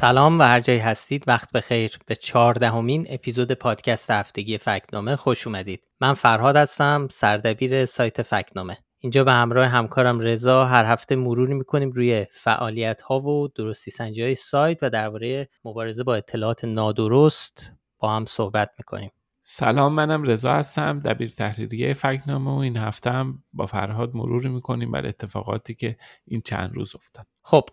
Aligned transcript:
سلام 0.00 0.38
و 0.38 0.42
هر 0.42 0.60
جایی 0.60 0.78
هستید 0.78 1.24
وقت 1.26 1.52
بخیر. 1.52 1.98
به 2.06 2.14
چهاردهمین 2.14 3.06
اپیزود 3.10 3.52
پادکست 3.52 4.10
هفتگی 4.10 4.58
فکنامه 4.58 5.16
خوش 5.16 5.46
اومدید. 5.46 5.82
من 6.00 6.14
فرهاد 6.14 6.56
هستم 6.56 7.08
سردبیر 7.10 7.84
سایت 7.84 8.22
فکنامه. 8.22 8.76
اینجا 8.98 9.24
به 9.24 9.32
همراه 9.32 9.66
همکارم 9.66 10.20
رضا 10.20 10.64
هر 10.64 10.84
هفته 10.84 11.16
مروری 11.16 11.54
می‌کنیم 11.54 11.90
روی 11.90 12.26
فعالیت 12.30 13.00
ها 13.00 13.20
و 13.20 13.48
درستی 13.48 13.90
سنجی 13.90 14.22
های 14.22 14.34
سایت 14.34 14.82
و 14.82 14.90
درباره 14.90 15.48
مبارزه 15.64 16.04
با 16.04 16.14
اطلاعات 16.14 16.64
نادرست 16.64 17.72
با 17.98 18.10
هم 18.16 18.24
صحبت 18.26 18.70
می‌کنیم. 18.78 19.10
سلام 19.52 19.92
منم 19.92 20.22
رضا 20.22 20.52
هستم 20.52 21.00
دبیر 21.00 21.28
تحریریه 21.28 21.94
فکنامه 21.94 22.50
و 22.50 22.58
این 22.58 22.76
هفته 22.76 23.10
هم 23.10 23.42
با 23.52 23.66
فرهاد 23.66 24.14
مروری 24.14 24.48
می‌کنیم 24.48 24.90
بر 24.90 25.06
اتفاقاتی 25.06 25.74
که 25.74 25.96
این 26.24 26.42
چند 26.44 26.74
روز 26.74 26.94
افتاد. 26.94 27.26
خب 27.42 27.64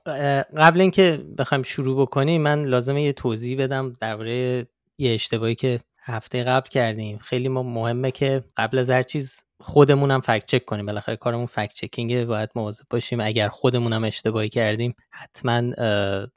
قبل 0.58 0.82
اینکه 0.82 1.26
بخوایم 1.38 1.64
شروع 1.64 2.02
بکنیم 2.02 2.42
من 2.42 2.64
لازمه 2.64 3.04
یه 3.04 3.14
توضیح 3.14 3.64
بدم 3.64 3.94
درباره 4.02 4.68
یه 4.98 5.14
اشتباهی 5.14 5.56
که 5.56 5.80
هفته 6.00 6.44
قبل 6.44 6.70
کردیم. 6.70 7.18
خیلی 7.18 7.50
مهمه 7.50 8.12
که 8.12 8.44
قبل 8.58 8.78
از 8.78 8.90
هر 8.90 9.04
چیز 9.04 9.44
خودمون 9.60 10.12
هم 10.12 10.22
فکت 10.22 10.46
چک 10.46 10.66
کنیم. 10.66 10.86
بالاخره 10.86 11.16
کارمون 11.16 11.46
فکت 11.46 11.74
چکینگه 11.74 12.26
باید 12.26 12.50
مواظب 12.56 12.86
باشیم. 12.90 13.20
اگر 13.20 13.48
خودمون 13.48 13.94
هم 13.94 14.04
اشتباهی 14.04 14.50
کردیم 14.50 14.96
حتما 15.12 15.72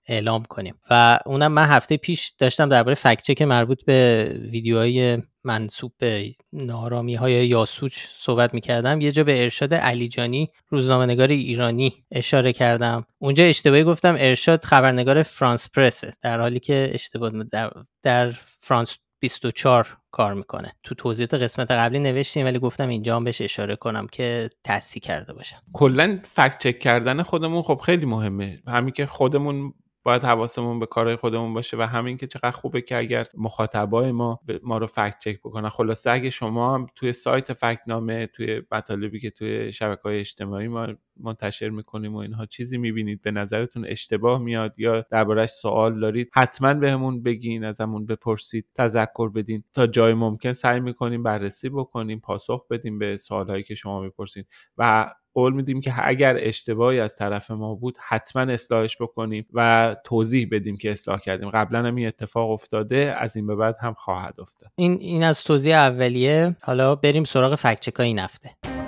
اعلام 0.07 0.43
کنیم. 0.43 0.75
و 0.91 1.19
اونم 1.27 1.53
من 1.53 1.67
هفته 1.67 1.97
پیش 1.97 2.29
داشتم 2.29 2.69
درباره 2.69 2.95
فکت 2.95 3.23
چک 3.23 3.43
مربوط 3.43 3.85
به 3.85 4.29
ویدیوهای 4.51 5.23
منصوب 5.45 5.93
به 5.99 6.35
نارامی 6.53 7.15
های 7.15 7.47
یاسوچ 7.47 7.99
صحبت 8.19 8.55
می‌کردم 8.55 9.01
یه 9.01 9.13
جا 9.13 9.25
به 9.25 9.43
ارشاد 9.43 9.75
علیجانی 9.75 10.51
روزنامه‌نگار 10.69 11.29
ایرانی 11.29 12.05
اشاره 12.11 12.53
کردم. 12.53 13.07
اونجا 13.19 13.45
اشتباهی 13.45 13.85
گفتم 13.85 14.17
ارشاد 14.19 14.65
خبرنگار 14.65 15.23
فرانس 15.23 15.71
پرسه 15.71 16.13
در 16.23 16.41
حالی 16.41 16.61
که 16.61 16.91
اشتباه 16.95 17.31
در, 17.31 17.71
در 18.03 18.31
فرانس 18.43 18.99
24 19.21 19.99
کار 20.11 20.35
می‌کنه. 20.35 20.73
تو 20.83 20.95
توضیحات 20.95 21.35
قسمت 21.35 21.71
قبلی 21.71 21.99
نوشتیم 21.99 22.47
ولی 22.47 22.59
گفتم 22.59 22.89
اینجا 22.89 23.17
هم 23.17 23.25
بهش 23.25 23.41
اشاره 23.41 23.77
کنم 23.77 24.07
که 24.07 24.51
تصحیح 24.65 25.01
کرده 25.01 25.33
باشم. 25.33 25.57
کلا 25.73 26.21
فکت 26.25 26.59
چک 26.59 26.79
کردن 26.79 27.23
خودمون 27.23 27.63
خب 27.63 27.81
خیلی 27.87 28.07
مهمه. 28.07 28.63
همین 28.67 28.91
که 28.91 29.07
خودمون 29.07 29.73
باید 30.03 30.25
حواسمون 30.25 30.79
به 30.79 30.87
کارهای 30.87 31.17
خودمون 31.17 31.55
باشه 31.55 31.77
و 31.77 31.83
همین 31.83 32.17
که 32.17 32.27
چقدر 32.27 32.51
خوبه 32.51 32.81
که 32.81 32.97
اگر 32.97 33.27
مخاطبای 33.35 34.13
ما 34.13 34.41
ما 34.63 34.79
رو 34.79 34.87
فکت 34.87 35.19
چک 35.19 35.39
بکنن. 35.39 35.69
خلاصه 35.69 36.11
اگه 36.11 36.31
شما 36.31 36.87
توی 36.97 37.13
سایت 37.13 37.53
فکت 37.53 37.81
نامه 37.87 38.27
توی 38.27 38.63
مطالبی 38.73 39.21
که 39.21 39.31
توی 39.31 39.73
شبکه 39.73 40.03
های 40.05 40.21
اجتماعی 40.21 40.69
ما 40.69 40.87
منتشر 41.17 41.69
می‌کنیم 41.69 42.15
و 42.15 42.19
اینها 42.19 42.47
چیزی 42.47 42.79
می‌بینید 42.79 43.23
به 43.23 43.31
نظرتون 43.31 43.85
اشتباه 43.87 44.39
میاد 44.39 44.79
یا 44.79 45.05
دربارهش 45.11 45.51
سوال 45.51 46.01
دارید 46.01 46.31
حتما 46.35 46.75
بهمون 46.75 47.23
بگین 47.23 47.65
ازمون 47.65 48.07
بپرسید 48.07 48.67
تذکر 48.75 49.29
بدین. 49.29 49.65
تا 49.73 49.87
جای 49.87 50.15
ممکن 50.15 50.53
سعی 50.53 50.81
می‌کنیم 50.81 51.23
بررسی 51.23 51.69
بکنیم 51.69 52.21
پاسخ 52.21 52.67
بدیم 52.71 52.99
به 52.99 53.17
سوالهایی 53.17 53.63
که 53.63 53.75
شما 53.75 54.01
می‌پرسید 54.01 54.47
و 54.79 55.15
قول 55.35 55.53
میدیم 55.53 55.81
که 55.81 55.93
اگر 55.97 56.37
اشتباهی 56.39 57.01
از 57.01 57.17
طرف 57.17 57.51
ما 57.51 57.75
بود 57.75 57.97
حتما 58.01 58.43
اصلاحش 58.53 58.97
بکنیم 59.01 59.47
و 59.53 59.97
توضیح 60.05 60.49
بدیم 60.53 60.77
که 60.77 60.93
اصلاح 60.93 61.21
کردیم. 61.21 61.51
قبلا 61.51 61.79
هم 61.79 61.95
این 61.95 62.07
اتفاق 62.07 62.51
افتاده 62.51 63.17
از 63.19 63.37
این 63.37 63.47
به 63.47 63.57
بعد 63.57 63.77
هم 63.81 63.95
خواهد 63.95 64.41
افتاد. 64.41 64.71
این 64.77 64.99
این 65.01 65.23
از 65.23 65.45
توضیح 65.45 65.77
اولیه. 65.77 66.57
حالا 66.63 66.95
بریم 66.95 67.25
سراغ 67.25 67.55
فکچکای 67.55 68.07
این 68.07 68.19
هفته 68.19 68.80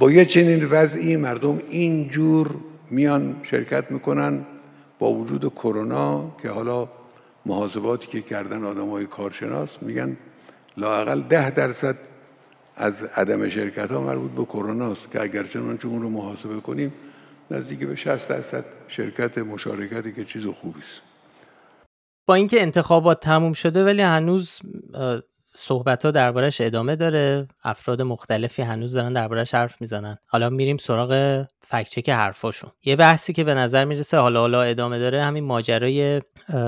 با 0.00 0.10
یه 0.10 0.24
چنین 0.24 0.64
وضعی 0.64 1.16
مردم 1.16 1.62
اینجور 1.70 2.56
میان 2.90 3.36
شرکت 3.42 3.90
می‌کنن 3.90 4.46
با 4.98 5.12
وجود 5.12 5.48
کرونا 5.48 6.36
که 6.42 6.48
حالا 6.48 6.88
محاسباتی 7.46 8.06
که 8.06 8.22
کردن 8.22 8.64
آدم 8.64 8.90
های 8.90 9.06
کارشناس 9.06 9.82
میگن 9.82 10.16
لاقل 10.76 11.22
ده 11.22 11.50
درصد 11.50 11.96
از 12.76 13.02
عدم 13.02 13.48
شرکت 13.48 13.90
ها 13.92 14.00
مربوط 14.00 14.30
به 14.30 14.44
کرونا 14.44 14.92
است 14.92 15.10
که 15.10 15.22
اگر 15.22 15.44
چنانچه 15.44 15.88
اون 15.88 16.02
رو 16.02 16.10
محاسبه 16.10 16.60
کنیم 16.60 16.92
نزدیک 17.50 17.78
به 17.78 17.96
60 17.96 18.28
درصد 18.28 18.64
شرکت 18.88 19.38
مشارکتی 19.38 20.12
که 20.12 20.24
چیز 20.24 20.46
خوبی 20.46 20.80
است. 20.80 21.00
با 22.26 22.34
اینکه 22.34 22.62
انتخابات 22.62 23.20
تموم 23.20 23.52
شده 23.52 23.84
ولی 23.84 24.02
هنوز 24.02 24.60
صحبت 25.52 26.04
ها 26.04 26.10
دربارش 26.10 26.60
ادامه 26.60 26.96
داره. 26.96 27.48
افراد 27.64 28.02
مختلفی 28.02 28.62
هنوز 28.62 28.92
دارن 28.92 29.12
دربارش 29.12 29.54
حرف 29.54 29.80
می‌زنن. 29.80 30.18
حالا 30.26 30.50
میریم 30.50 30.76
سراغ 30.76 31.44
فکچک 31.60 32.08
حرفاشون. 32.08 32.70
یه 32.84 32.96
بحثی 32.96 33.32
که 33.32 33.44
به 33.44 33.54
نظر 33.54 33.84
می‌رسه 33.84 34.18
حالا 34.18 34.40
حالا 34.40 34.62
ادامه 34.62 34.98
داره 34.98 35.22
همین 35.22 35.44
ماجرای 35.44 36.22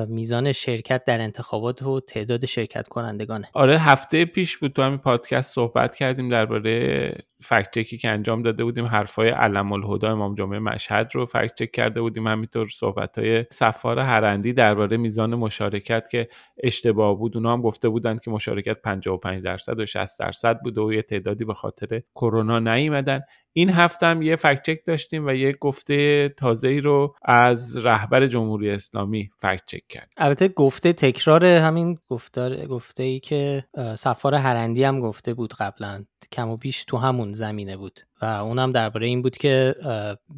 میزان 0.09 0.53
شرکت 0.53 1.05
در 1.05 1.21
انتخابات 1.21 1.83
و 1.83 2.01
تعداد 2.01 2.45
شرکت 2.45 2.89
کنندگانه. 2.89 3.49
آره 3.55 3.79
هفته 3.79 4.25
پیش 4.25 4.57
بود 4.57 4.73
تو 4.73 4.83
همین 4.83 4.99
پادکست 4.99 5.55
صحبت 5.55 5.95
کردیم 5.95 6.29
درباره 6.29 7.15
فکت 7.41 7.71
چکی 7.71 7.99
که 7.99 8.09
انجام 8.09 8.43
داده 8.43 8.65
بودیم. 8.65 8.87
حرفای 8.87 9.29
علم 9.29 9.73
الهدا 9.73 10.13
امام 10.13 10.35
جمعه 10.35 10.59
مشهد 10.59 11.11
رو 11.15 11.27
فکت 11.27 11.55
چک 11.55 11.71
کرده 11.73 12.01
بودیم. 12.01 12.27
همینطور 12.27 12.69
صحبت 12.69 13.19
های 13.19 13.45
سفار 13.51 13.99
هرندی 13.99 14.53
درباره 14.53 14.97
میزان 14.97 15.35
مشارکت 15.35 16.09
که 16.09 16.29
اشتباه 16.63 17.19
بود. 17.19 17.37
اونا 17.37 17.53
هم 17.53 17.63
گفته 17.63 17.89
بودند 17.89 18.21
که 18.21 18.31
مشارکت 18.31 18.83
55 18.83 19.43
درصد 19.43 19.81
و 19.81 19.87
60 19.87 20.21
درصد 20.21 20.61
بود 20.61 20.79
و 20.79 20.93
یه 20.93 21.03
تعدادی 21.03 21.45
به 21.45 21.55
خاطر 21.55 22.03
کرونا 22.15 22.59
نیومدن. 22.59 23.21
این 23.53 23.71
هفته 23.71 24.07
هم 24.07 24.23
یه 24.23 24.37
فکت 24.37 24.63
چک 24.63 24.79
داشتیم 24.87 25.27
و 25.27 25.31
یه 25.31 25.53
گفته 25.53 26.29
تازه 26.29 26.69
ای 26.69 26.81
رو 26.81 27.15
از 27.23 27.77
رهبر 27.77 28.27
جمهوری 28.27 28.71
اسلامی 28.71 29.31
فکت 29.41 29.63
چک 29.67 29.87
کرد. 29.89 30.09
البته 30.17 30.49
گفته 30.49 30.93
تکرار 30.93 31.45
همین 31.45 31.99
گفتار 32.09 32.67
گفته 32.67 33.03
ای 33.03 33.21
که 33.21 33.65
سفار 33.97 34.35
هرندی 34.35 34.85
هم 34.85 35.01
گفته 35.01 35.35
بود 35.35 35.55
قبلا. 35.55 36.05
کم 36.33 36.49
و 36.49 36.57
بیش 36.57 36.85
تو 36.85 36.97
همون 36.97 37.33
زمینه 37.33 37.77
بود. 37.77 38.01
و 38.23 38.25
اونم 38.25 38.73
درباره 38.73 39.07
این 39.07 39.23
بود 39.23 39.37
که 39.37 39.75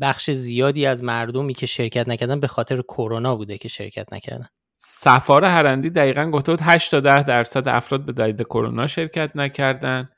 بخش 0.00 0.30
زیادی 0.30 0.86
از 0.86 1.04
مردمی 1.04 1.54
که 1.54 1.66
شرکت 1.66 2.08
نکردن 2.08 2.40
به 2.40 2.46
خاطر 2.46 2.82
کرونا 2.82 3.36
بوده 3.36 3.58
که 3.58 3.68
شرکت 3.68 4.12
نکردن. 4.12 4.46
سفار 4.76 5.44
هرندی 5.44 5.90
دقیقا 5.90 6.30
گفته 6.30 6.52
بود 6.52 6.60
8 6.62 6.90
تا 6.90 7.00
10 7.00 7.22
درصد 7.22 7.68
افراد 7.68 8.04
به 8.06 8.12
دلیل 8.12 8.42
کرونا 8.42 8.86
شرکت 8.86 9.30
نکردن. 9.34 10.08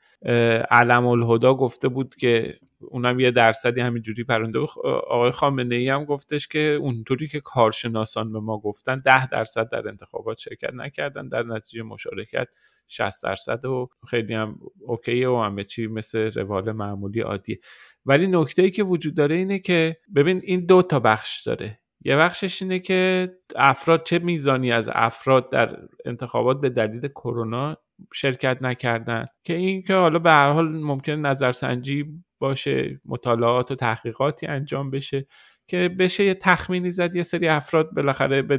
علم 0.71 1.07
الهدا 1.07 1.53
گفته 1.53 1.87
بود 1.87 2.15
که 2.15 2.53
اونم 2.79 3.19
یه 3.19 3.31
درصدی 3.31 3.81
همینجوری 3.81 4.23
پرونده 4.23 4.59
آقای 5.07 5.31
خامنه 5.31 5.75
ای 5.75 5.89
هم 5.89 6.05
گفتش 6.05 6.47
که 6.47 6.59
اونطوری 6.59 7.27
که 7.27 7.39
کارشناسان 7.39 8.33
به 8.33 8.39
ما 8.39 8.59
گفتن 8.59 8.99
ده 9.05 9.27
درصد 9.27 9.69
در 9.69 9.87
انتخابات 9.87 10.37
شرکت 10.37 10.73
نکردن 10.73 11.27
در 11.27 11.43
نتیجه 11.43 11.83
مشارکت 11.83 12.47
60 12.87 13.23
درصد 13.23 13.65
و 13.65 13.89
خیلی 14.09 14.33
هم 14.33 14.59
اوکیه 14.79 15.29
و 15.29 15.41
همه 15.41 15.63
چی 15.63 15.87
مثل 15.87 16.31
روال 16.31 16.71
معمولی 16.71 17.19
عادیه. 17.21 17.59
ولی 18.05 18.27
نکته 18.27 18.61
ای 18.61 18.71
که 18.71 18.83
وجود 18.83 19.15
داره 19.15 19.35
اینه 19.35 19.59
که 19.59 19.97
ببین 20.15 20.41
این 20.43 20.65
دو 20.65 20.81
تا 20.81 20.99
بخش 20.99 21.43
داره. 21.43 21.79
یه 22.01 22.17
بخشش 22.17 22.61
اینه 22.61 22.79
که 22.79 23.31
افراد 23.55 24.03
چه 24.03 24.19
میزانی 24.19 24.71
از 24.71 24.89
افراد 24.93 25.51
در 25.51 25.77
انتخابات 26.05 26.61
به 26.61 26.69
دلیل 26.69 27.07
کرونا 27.07 27.77
شرکت 28.13 28.57
نکردن 28.61 29.25
که 29.43 29.53
این 29.53 29.83
که 29.83 29.93
حالا 29.93 30.19
به 30.19 30.29
هر 30.29 30.51
حال 30.51 30.67
ممکن 30.67 31.11
نظرسنجی 31.11 32.23
باشه 32.39 33.01
مطالعات 33.05 33.71
و 33.71 33.75
تحقیقاتی 33.75 34.47
انجام 34.47 34.91
بشه 34.91 35.27
که 35.67 35.89
بشه 35.99 36.25
یه 36.25 36.33
تخمینی 36.33 36.91
زد 36.91 37.15
یه 37.15 37.23
سری 37.23 37.47
افراد 37.47 37.93
بالاخره 37.95 38.41
به 38.41 38.57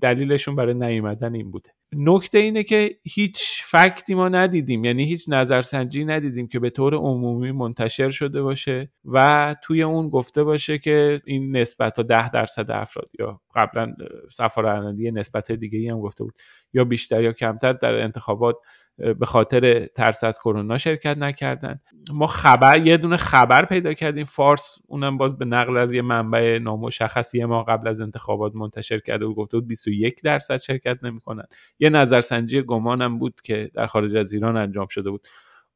دلیلشون 0.00 0.56
برای 0.56 0.74
نیومدن 0.74 1.34
این 1.34 1.50
بوده. 1.50 1.70
نکته 1.92 2.38
اینه 2.38 2.62
که 2.62 2.98
هیچ 3.04 3.62
فکتی 3.64 4.14
ما 4.14 4.28
ندیدیم 4.28 4.84
یعنی 4.84 5.04
هیچ 5.04 5.24
نظرسنجی 5.28 6.04
ندیدیم 6.04 6.48
که 6.48 6.58
به 6.58 6.70
طور 6.70 6.94
عمومی 6.94 7.52
منتشر 7.52 8.10
شده 8.10 8.42
باشه 8.42 8.92
و 9.04 9.56
توی 9.62 9.82
اون 9.82 10.08
گفته 10.08 10.44
باشه 10.44 10.78
که 10.78 11.22
این 11.26 11.56
نسبت 11.56 11.96
ها 11.96 12.02
ده 12.02 12.30
درصد 12.30 12.70
افراد 12.70 13.10
یا 13.18 13.40
قبلا 13.54 13.94
سفار 14.30 14.92
نسبت 14.92 15.52
دیگه 15.52 15.78
ای 15.78 15.88
هم 15.88 16.00
گفته 16.00 16.24
بود 16.24 16.34
یا 16.72 16.84
بیشتر 16.84 17.22
یا 17.22 17.32
کمتر 17.32 17.72
در 17.72 17.94
انتخابات 17.94 18.56
به 18.98 19.26
خاطر 19.26 19.86
ترس 19.86 20.24
از 20.24 20.38
کرونا 20.38 20.78
شرکت 20.78 21.18
نکردن. 21.18 21.80
ما 22.12 22.26
خبر 22.26 22.86
یه 22.86 22.96
دونه 22.96 23.16
خبر 23.16 23.64
پیدا 23.64 23.92
کردیم. 23.92 24.24
فارس 24.24 24.78
اونم 24.86 25.18
باز 25.18 25.38
به 25.38 25.44
نقل 25.44 25.76
از 25.76 25.92
یه 25.92 26.02
منبع 26.02 26.58
نامشخص 26.58 27.34
یه 27.34 27.46
ما 27.46 27.62
قبل 27.62 27.88
از 27.88 28.00
انتخابات 28.00 28.54
منتشر 28.54 28.98
کرده 28.98 29.24
و 29.24 29.34
گفته 29.34 29.56
بود 29.56 29.68
21 29.68 30.22
درصد 30.22 30.56
شرکت 30.56 30.98
نمی‌کنن. 31.02 31.44
یه 31.78 31.90
نظرسنجی 31.90 32.62
گمانم 32.62 33.18
بود 33.18 33.40
که 33.40 33.70
در 33.74 33.86
خارج 33.86 34.16
از 34.16 34.32
ایران 34.32 34.56
انجام 34.56 34.86
شده 34.86 35.10
بود. 35.10 35.28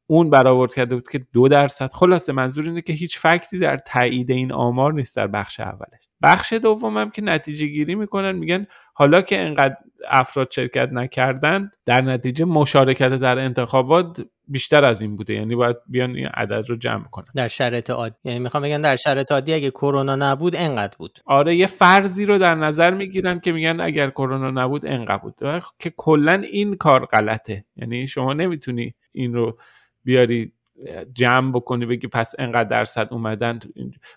اون 0.07 0.29
برآورد 0.29 0.73
کرده 0.73 0.95
بود 0.95 1.09
که 1.09 1.25
دو 1.33 1.47
درصد. 1.47 1.93
خلاصه 1.93 2.33
منظور 2.33 2.65
اینه 2.65 2.81
که 2.81 2.93
هیچ 2.93 3.19
فکتی 3.19 3.59
در 3.59 3.77
تایید 3.77 4.31
این 4.31 4.51
آمار 4.51 4.93
نیست 4.93 5.15
در 5.15 5.27
بخش 5.27 5.59
اولش. 5.59 6.07
بخش 6.23 6.53
دومم 6.53 7.09
که 7.09 7.21
نتیجه 7.21 7.67
گیری 7.67 7.95
می‌کنن 7.95 8.31
میگن 8.31 8.67
حالا 8.93 9.21
که 9.21 9.39
انقدر 9.39 9.75
افراد 10.09 10.51
شرکت 10.51 10.89
نکردن 10.91 11.71
در 11.85 12.01
نتیجه 12.01 12.45
مشارکت 12.45 13.09
در 13.09 13.39
انتخابات 13.39 14.21
بیشتر 14.47 14.85
از 14.85 15.01
این 15.01 15.15
بوده. 15.15 15.33
یعنی 15.33 15.55
باید 15.55 15.75
بیان 15.87 16.15
این 16.15 16.27
عدد 16.27 16.69
رو 16.69 16.75
جمع 16.75 17.03
کنن. 17.03 17.27
در 17.35 17.47
شرایط 17.47 17.89
عادی. 17.89 18.15
یعنی 18.23 18.39
می‌خوام 18.39 18.63
بگن 18.63 18.81
در 18.81 18.95
شرایط 18.95 19.31
عادی 19.31 19.53
اگه 19.53 19.71
کرونا 19.71 20.15
نبود 20.15 20.55
انقدر 20.55 20.97
بود. 20.97 21.19
آره 21.25 21.55
یه 21.55 21.67
فرضی 21.67 22.25
رو 22.25 22.37
در 22.37 22.55
نظر 22.55 22.91
می‌گیرن 22.91 23.39
که 23.39 23.51
میگن 23.51 23.79
اگر 23.79 24.09
کرونا 24.09 24.51
نبود 24.51 24.85
انقدر 24.85 25.17
بود. 25.17 25.35
که 25.79 25.93
کلا 25.97 26.33
این 26.33 26.75
کار 26.75 27.05
غلطه. 27.05 27.65
یعنی 27.75 28.07
شما 28.07 28.33
نمی‌تونی 28.33 28.93
این 29.11 29.33
رو 29.33 29.57
بیاری 30.03 30.53
جمع 31.13 31.51
بکنی 31.51 31.85
بگی 31.85 32.07
پس 32.07 32.33
انقدر 32.39 32.69
درصد 32.69 33.07
اومدن 33.11 33.59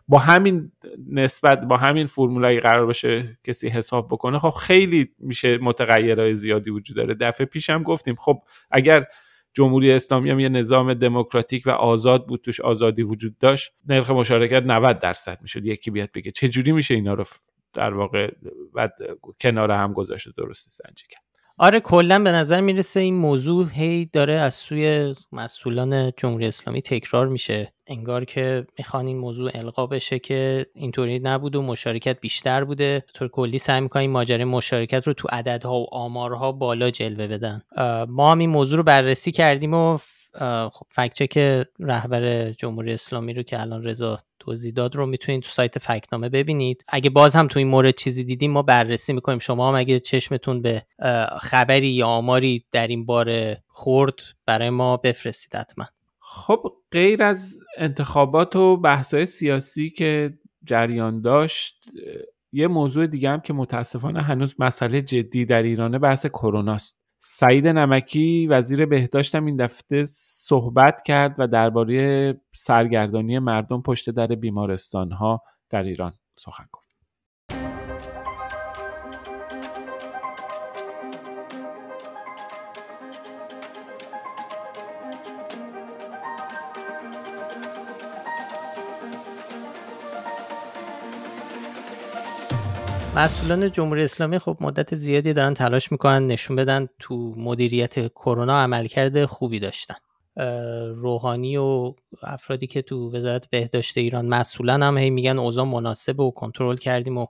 با 0.09 0.19
همین 0.19 0.73
نسبت 1.11 1.61
با 1.61 1.77
همین 1.77 2.07
فرمولایی 2.07 2.61
قرار 2.61 2.87
باشه 2.87 3.39
کسی 3.45 3.69
حساب 3.69 4.09
بکنه. 4.09 4.39
خب 4.39 4.51
خیلی 4.51 5.09
میشه 5.19 5.59
متغیرهای 5.59 6.35
زیادی 6.35 6.71
وجود 6.71 6.97
داره. 6.97 7.15
دفعه 7.15 7.47
پیشم 7.47 7.83
گفتیم 7.83 8.15
خب 8.15 8.43
اگر 8.71 9.05
جمهوری 9.53 9.93
اسلامی 9.93 10.31
هم 10.31 10.41
یه 10.41 10.49
نظام 10.49 10.95
دموکراتیک 10.95 11.67
و 11.67 11.71
آزاد 11.71 12.27
بود 12.27 12.41
توش 12.41 12.61
آزادی 12.61 13.03
وجود 13.03 13.39
داشت 13.39 13.73
نرخ 13.89 14.11
مشارکت 14.11 14.63
90 14.63 14.99
درصد 14.99 15.39
می‌شد. 15.43 15.67
یکی 15.67 15.91
بیاد 15.91 16.13
بگه 16.15 16.31
چه 16.31 16.49
جوری 16.49 16.73
میشه 16.73 16.95
اینا 16.95 17.15
رو 17.15 17.25
در 17.73 17.95
واقع 17.95 18.31
بعد 18.75 18.93
کنار 19.41 19.71
هم 19.71 19.93
گذاشته 19.93 20.31
درستی 20.37 20.71
سنجی 20.71 21.07
کرد. 21.11 21.26
آره 21.59 21.81
کلا 21.81 22.19
به 22.19 22.33
نظر 22.33 22.61
می‌رسه 22.61 23.01
این 23.01 23.15
موضوع 23.15 23.69
هی 23.73 24.05
داره 24.13 24.33
از 24.33 24.55
سوی 24.55 25.15
مسئولان 25.33 26.13
جمهوری 26.17 26.47
اسلامی 26.47 26.83
تکرار 26.83 27.29
میشه. 27.29 27.73
انگار 27.87 28.25
که 28.25 28.67
می‌خوان 28.79 29.07
این 29.07 29.19
موضوع 29.19 29.51
القا 29.55 29.87
بشه 29.87 30.19
که 30.19 30.67
اینطوری 30.75 31.19
نبود 31.19 31.57
و 31.57 31.63
مشارکت 31.63 32.21
بیشتر 32.21 32.65
بوده. 32.65 33.05
طور 33.15 33.29
کلی 33.29 33.59
سعی 33.59 33.81
می‌کنن 33.81 34.01
این 34.01 34.11
ماجرای 34.11 34.45
مشارکت 34.45 35.07
رو 35.07 35.13
تو 35.13 35.29
عددها 35.33 35.81
و 35.81 35.87
آمارها 35.95 36.53
بالا 36.53 36.91
جلوه 36.91 37.27
بدن. 37.27 37.63
ما 38.09 38.31
هم 38.31 38.39
این 38.39 38.51
موضوع 38.51 38.77
رو 38.77 38.83
بررسی 38.83 39.33
کردیم 39.33 39.75
و 39.75 39.99
خب 40.73 40.87
فکچک 40.91 41.39
رهبر 41.79 42.51
جمهوری 42.51 42.93
اسلامی 42.93 43.33
رو 43.33 43.43
که 43.43 43.61
الان 43.61 43.85
رضا 43.85 44.19
توضیح 44.39 44.73
داد 44.73 44.97
رو 44.97 45.07
می‌تونید 45.07 45.43
تو 45.43 45.49
سایت 45.49 45.79
فکنامه 45.79 46.29
ببینید. 46.29 46.85
اگه 46.89 47.11
باز 47.11 47.35
هم 47.35 47.47
تو 47.47 47.59
این 47.59 47.69
مورد 47.69 47.95
چیزی 47.95 48.25
دیدیم 48.25 48.51
ما 48.51 48.63
بررسی 48.63 49.13
می‌کنیم. 49.13 49.39
شما 49.39 49.69
هم 49.69 49.75
اگه 49.75 50.01
چشمتون 50.01 50.63
به 50.63 50.83
خبری 51.41 51.89
یا 51.89 52.07
آماری 52.07 52.65
در 52.73 52.87
این 52.87 53.07
باره 53.07 53.63
خورد 53.69 54.15
برای 54.47 54.71
ما 54.71 54.97
بفرستید 54.97 55.55
حتما. 55.55 55.87
خب 56.21 56.73
غیر 56.93 57.23
از 57.23 57.59
انتخابات 57.77 58.57
و 58.57 58.77
بحث‌های 58.77 59.27
سیاسی 59.27 59.91
که 59.91 60.39
جریان 60.65 61.23
داشت 61.23 61.85
یه 62.53 62.69
موضوع 62.69 63.07
دیگه 63.07 63.31
هم 63.31 63.41
که 63.41 63.53
متاسفانه 63.53 64.23
هنوز 64.23 64.55
مسئله 64.59 65.03
جدی 65.03 65.45
در 65.45 65.63
ایرانه 65.63 65.99
بحث 65.99 66.27
کروناست 66.27 66.97
سعید 67.29 67.67
نمکی 67.67 68.47
وزیر 68.47 68.87
بهداشتم 68.87 69.47
این 69.47 69.57
دفعه 69.57 70.05
صحبت 70.11 71.03
کرد 71.03 71.35
و 71.39 71.47
درباره 71.47 72.35
سرگردانی 72.55 73.39
مردم 73.39 73.83
پشت 73.83 74.11
در 74.11 74.27
بیمارستان 74.27 75.13
ها 75.13 75.43
در 75.71 75.83
ایران 75.83 76.13
سخن 76.39 76.65
گفت. 76.73 76.86
مسئولان 93.17 93.71
جمهوری 93.71 94.03
اسلامی 94.05 94.39
خب 94.39 94.57
مدت 94.61 94.95
زیادی 94.95 95.33
دارن 95.33 95.55
تلاش 95.55 95.93
می‌کنن 95.93 96.27
نشون 96.27 96.57
بدن 96.57 96.89
تو 96.99 97.35
مدیریت 97.37 98.09
کرونا 98.09 98.63
عملکرد 98.63 99.25
خوبی 99.25 99.59
داشتن. 99.59 99.95
روحانی 100.95 101.57
و 101.57 101.95
افرادی 102.23 102.67
که 102.67 102.83
تو 102.83 103.17
وزارت 103.17 103.51
بهداشت 103.51 103.99
ایران 103.99 104.27
مسئولن 104.27 104.83
هم 104.83 104.99
هی 104.99 105.11
میگن 105.11 105.39
اوضاع 105.39 105.65
مناسب 105.65 106.21
و 106.21 106.31
کنترل 106.31 106.77
کردیم 106.77 107.19
و 107.19 107.27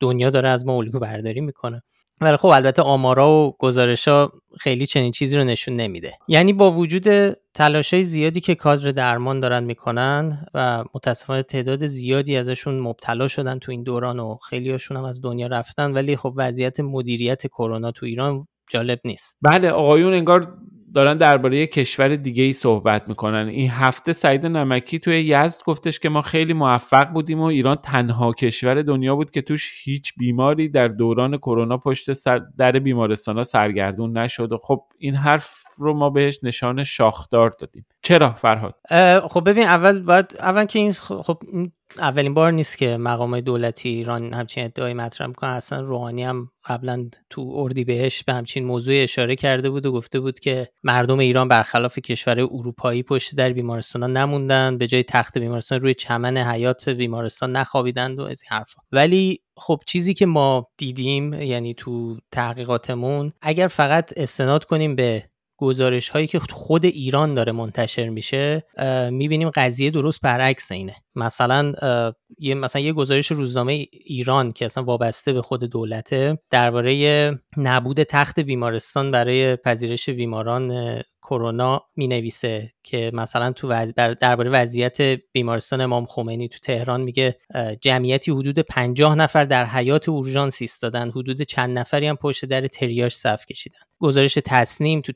دنیا 0.00 0.30
داره 0.30 0.48
از 0.48 0.66
ما 0.66 0.76
الگو 0.76 0.98
برداری 0.98 1.40
می‌کنه. 1.40 1.82
ولی 2.20 2.36
خب 2.36 2.46
البته 2.48 2.82
آمارا 2.82 3.30
و 3.30 3.56
گزارشا 3.58 4.28
خیلی 4.60 4.86
چنین 4.86 5.10
چیزی 5.12 5.36
رو 5.36 5.44
نشون 5.44 5.76
نمیده. 5.76 6.12
یعنی 6.28 6.52
با 6.52 6.70
وجود 6.70 7.32
تلاشای 7.54 8.02
زیادی 8.02 8.40
که 8.40 8.54
کادر 8.54 8.90
درمان 8.90 9.40
دارن 9.40 9.64
می‌کنن 9.64 10.46
و 10.54 10.84
متاسفانه 10.94 11.42
تعداد 11.42 11.86
زیادی 11.86 12.36
ازشون 12.36 12.80
مبتلا 12.80 13.28
شدن 13.28 13.58
تو 13.58 13.72
این 13.72 13.82
دوران 13.82 14.20
و 14.20 14.36
خیلیاشون 14.36 14.96
هم 14.96 15.04
از 15.04 15.22
دنیا 15.22 15.46
رفتن 15.46 15.92
ولی 15.92 16.16
خب 16.16 16.32
وضعیت 16.36 16.80
مدیریت 16.80 17.46
کرونا 17.46 17.90
تو 17.90 18.06
ایران 18.06 18.46
جالب 18.70 19.00
نیست. 19.04 19.38
بله 19.42 19.70
آقایون 19.70 20.14
انگار 20.14 20.58
دارن 20.94 21.18
درباره 21.18 21.66
کشور 21.66 22.16
دیگه 22.16 22.42
ای 22.42 22.52
صحبت 22.52 23.08
می‌کنن. 23.08 23.48
این 23.48 23.70
هفته 23.70 24.12
سعید 24.12 24.46
نمکی 24.46 24.98
توی 24.98 25.20
یزد 25.20 25.62
گفتش 25.66 25.98
که 25.98 26.08
ما 26.08 26.22
خیلی 26.22 26.52
موفق 26.52 27.08
بودیم 27.12 27.40
و 27.40 27.44
ایران 27.44 27.76
تنها 27.76 28.32
کشور 28.32 28.82
دنیا 28.82 29.16
بود 29.16 29.30
که 29.30 29.42
توش 29.42 29.72
هیچ 29.84 30.12
بیماری 30.16 30.68
در 30.68 30.88
دوران 30.88 31.36
کرونا 31.36 31.78
پشت 31.78 32.12
سر 32.12 32.40
در 32.58 32.72
بیمارستان 32.72 33.36
ها 33.36 33.42
سرگردون 33.42 34.18
نشد. 34.18 34.52
و 34.52 34.58
خب 34.62 34.82
این 34.98 35.14
حرف 35.14 35.54
رو 35.78 35.94
ما 35.94 36.10
بهش 36.10 36.38
نشان 36.42 36.84
شاخدار 36.84 37.50
دادیم. 37.60 37.86
چرا 38.02 38.30
فرهاد؟ 38.30 38.74
خب 39.28 39.50
ببین 39.50 39.64
اول 39.64 40.02
باید 40.02 40.36
اول 40.38 40.64
که 40.64 40.78
این 40.78 40.92
خب 40.92 41.42
اولین 41.96 42.34
بار 42.34 42.52
نیست 42.52 42.78
که 42.78 42.96
مقام 42.96 43.40
دولتی 43.40 43.88
ایران 43.88 44.34
همچین 44.34 44.64
ادعای 44.64 44.94
مطرح 44.94 45.26
می‌کنه 45.26 45.50
اصلا 45.50 45.80
روحانی 45.80 46.24
هم 46.24 46.50
قبلا 46.64 47.08
تو 47.30 47.52
اردی 47.54 47.84
بهش 47.84 48.24
به 48.24 48.32
همچین 48.32 48.64
موضوع 48.64 48.94
اشاره 49.02 49.36
کرده 49.36 49.70
بود 49.70 49.86
و 49.86 49.92
گفته 49.92 50.20
بود 50.20 50.38
که 50.38 50.68
مردم 50.82 51.18
ایران 51.18 51.48
برخلاف 51.48 51.98
کشور 51.98 52.40
اروپایی 52.40 53.02
پشت 53.02 53.34
در 53.34 53.52
بیمارستان 53.52 54.16
نموندن 54.16 54.78
به 54.78 54.86
جای 54.86 55.02
تخت 55.02 55.38
بیمارستان 55.38 55.80
روی 55.80 55.94
چمن 55.94 56.36
حیات 56.36 56.88
بیمارستان 56.88 57.56
نخوابیدند 57.56 58.18
و 58.18 58.22
از 58.22 58.42
این 58.42 58.58
حرفا. 58.58 58.82
ولی 58.92 59.40
خب 59.56 59.80
چیزی 59.86 60.14
که 60.14 60.26
ما 60.26 60.66
دیدیم 60.78 61.32
یعنی 61.32 61.74
تو 61.74 62.16
تحقیقاتمون 62.32 63.32
اگر 63.42 63.68
فقط 63.68 64.12
استناد 64.16 64.64
کنیم 64.64 64.96
به 64.96 65.24
گزارش 65.58 66.08
هایی 66.08 66.26
که 66.26 66.38
خود 66.38 66.84
ایران 66.84 67.34
داره 67.34 67.52
منتشر 67.52 68.08
میشه 68.08 68.64
می‌بینیم 69.10 69.50
قضیه 69.50 69.90
درست 69.90 70.20
برعکس 70.20 70.72
اینه. 70.72 70.96
مثلا 71.14 71.72
یه 72.38 72.54
مثلا 72.54 72.82
یه 72.82 72.92
گزارش 72.92 73.26
روزنامه 73.26 73.86
ایران 73.92 74.52
که 74.52 74.64
اصلا 74.64 74.84
وابسته 74.84 75.32
به 75.32 75.42
خود 75.42 75.64
دولته 75.64 76.38
درباره 76.50 77.30
نبود 77.56 78.02
تخت 78.02 78.40
بیمارستان 78.40 79.10
برای 79.10 79.56
پذیرش 79.56 80.10
بیماران 80.10 80.72
کرونا 81.28 81.82
می 81.96 82.08
نویسه 82.08 82.72
که 82.82 83.10
مثلا 83.14 83.52
تو 83.52 83.68
وز... 83.68 83.92
درباره 83.94 84.50
وضعیت 84.50 85.00
بیمارستان 85.32 85.80
امام 85.80 86.06
خمینی 86.06 86.48
تو 86.48 86.58
تهران 86.58 87.00
میگه 87.00 87.36
جمعیتی 87.80 88.30
حدود 88.30 88.58
50 88.58 89.14
نفر 89.14 89.44
در 89.44 89.64
حیات 89.64 90.08
اورژانس 90.08 90.56
ایستادن. 90.60 91.10
حدود 91.10 91.42
چند 91.42 91.78
نفری 91.78 92.08
هم 92.08 92.16
پشت 92.16 92.44
در 92.44 92.66
تریاش 92.66 93.16
صف 93.16 93.46
کشیدن. 93.46 93.78
گزارش 93.98 94.38
تصنیم 94.44 95.00
تو 95.00 95.12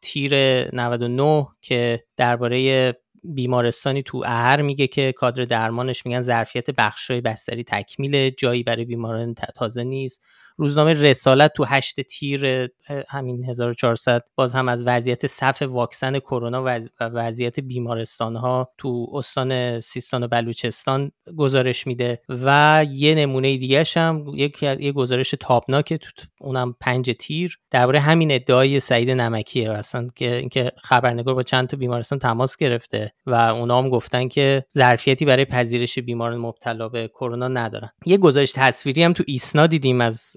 تیر 0.00 0.34
99 0.76 1.46
که 1.62 2.04
درباره 2.16 2.92
بیمارستانی 3.24 4.02
تو 4.02 4.22
اهر 4.26 4.62
میگه 4.62 4.86
که 4.86 5.12
کادر 5.12 5.44
درمانش 5.44 6.06
میگن 6.06 6.20
ظرفیت 6.20 6.70
بخشای 6.70 7.20
بستری 7.20 7.64
تکمیل 7.64 8.30
جایی 8.30 8.62
برای 8.62 8.84
بیماران 8.84 9.34
تازه 9.34 9.84
نیست. 9.84 10.24
روزنامه 10.56 10.92
رسالت 10.92 11.52
تو 11.52 11.64
هشت 11.64 12.00
تیر 12.00 12.68
همین 13.08 13.44
1400 13.44 14.24
باز 14.34 14.54
هم 14.54 14.68
از 14.68 14.84
وضعیت 14.86 15.26
صف 15.26 15.62
واکسن 15.62 16.18
کرونا 16.18 16.64
و 16.64 16.80
وضعیت 17.00 17.60
بیمارستان 17.60 18.36
ها 18.36 18.72
تو 18.78 19.06
استان 19.12 19.80
سیستان 19.80 20.22
و 20.22 20.28
بلوچستان 20.28 21.12
گزارش 21.36 21.86
میده. 21.86 22.22
و 22.28 22.86
یه 22.90 23.14
نمونه 23.14 23.56
دیگه 23.56 23.84
هم 23.96 24.24
یک 24.34 24.62
یه 24.62 24.92
گزارش 24.92 25.34
تابناک 25.40 25.94
تو 25.94 26.26
اونم 26.40 26.76
پنج 26.80 27.16
تیر. 27.18 27.58
درباره 27.70 28.00
همین 28.00 28.32
ادعای 28.32 28.80
سعید 28.80 29.10
نمکیه 29.10 29.70
اصلا 29.70 30.08
که 30.16 30.34
اینکه 30.36 30.72
خبرنگار 30.76 31.34
با 31.34 31.42
چند 31.42 31.68
تا 31.68 31.76
بیمارستان 31.76 32.18
تماس 32.18 32.56
گرفته. 32.56 33.09
و 33.26 33.34
اونا 33.34 33.78
هم 33.78 33.88
گفتن 33.88 34.28
که 34.28 34.64
ظرفیتی 34.74 35.24
برای 35.24 35.44
پذیرش 35.44 35.98
بیماران 35.98 36.38
مبتلا 36.38 36.88
به 36.88 37.08
کرونا 37.08 37.48
ندارن. 37.48 37.90
یه 38.06 38.16
گزارش 38.16 38.52
تصویری 38.52 39.02
هم 39.02 39.12
تو 39.12 39.24
ایسنا 39.26 39.66
دیدیم 39.66 40.00
از 40.00 40.36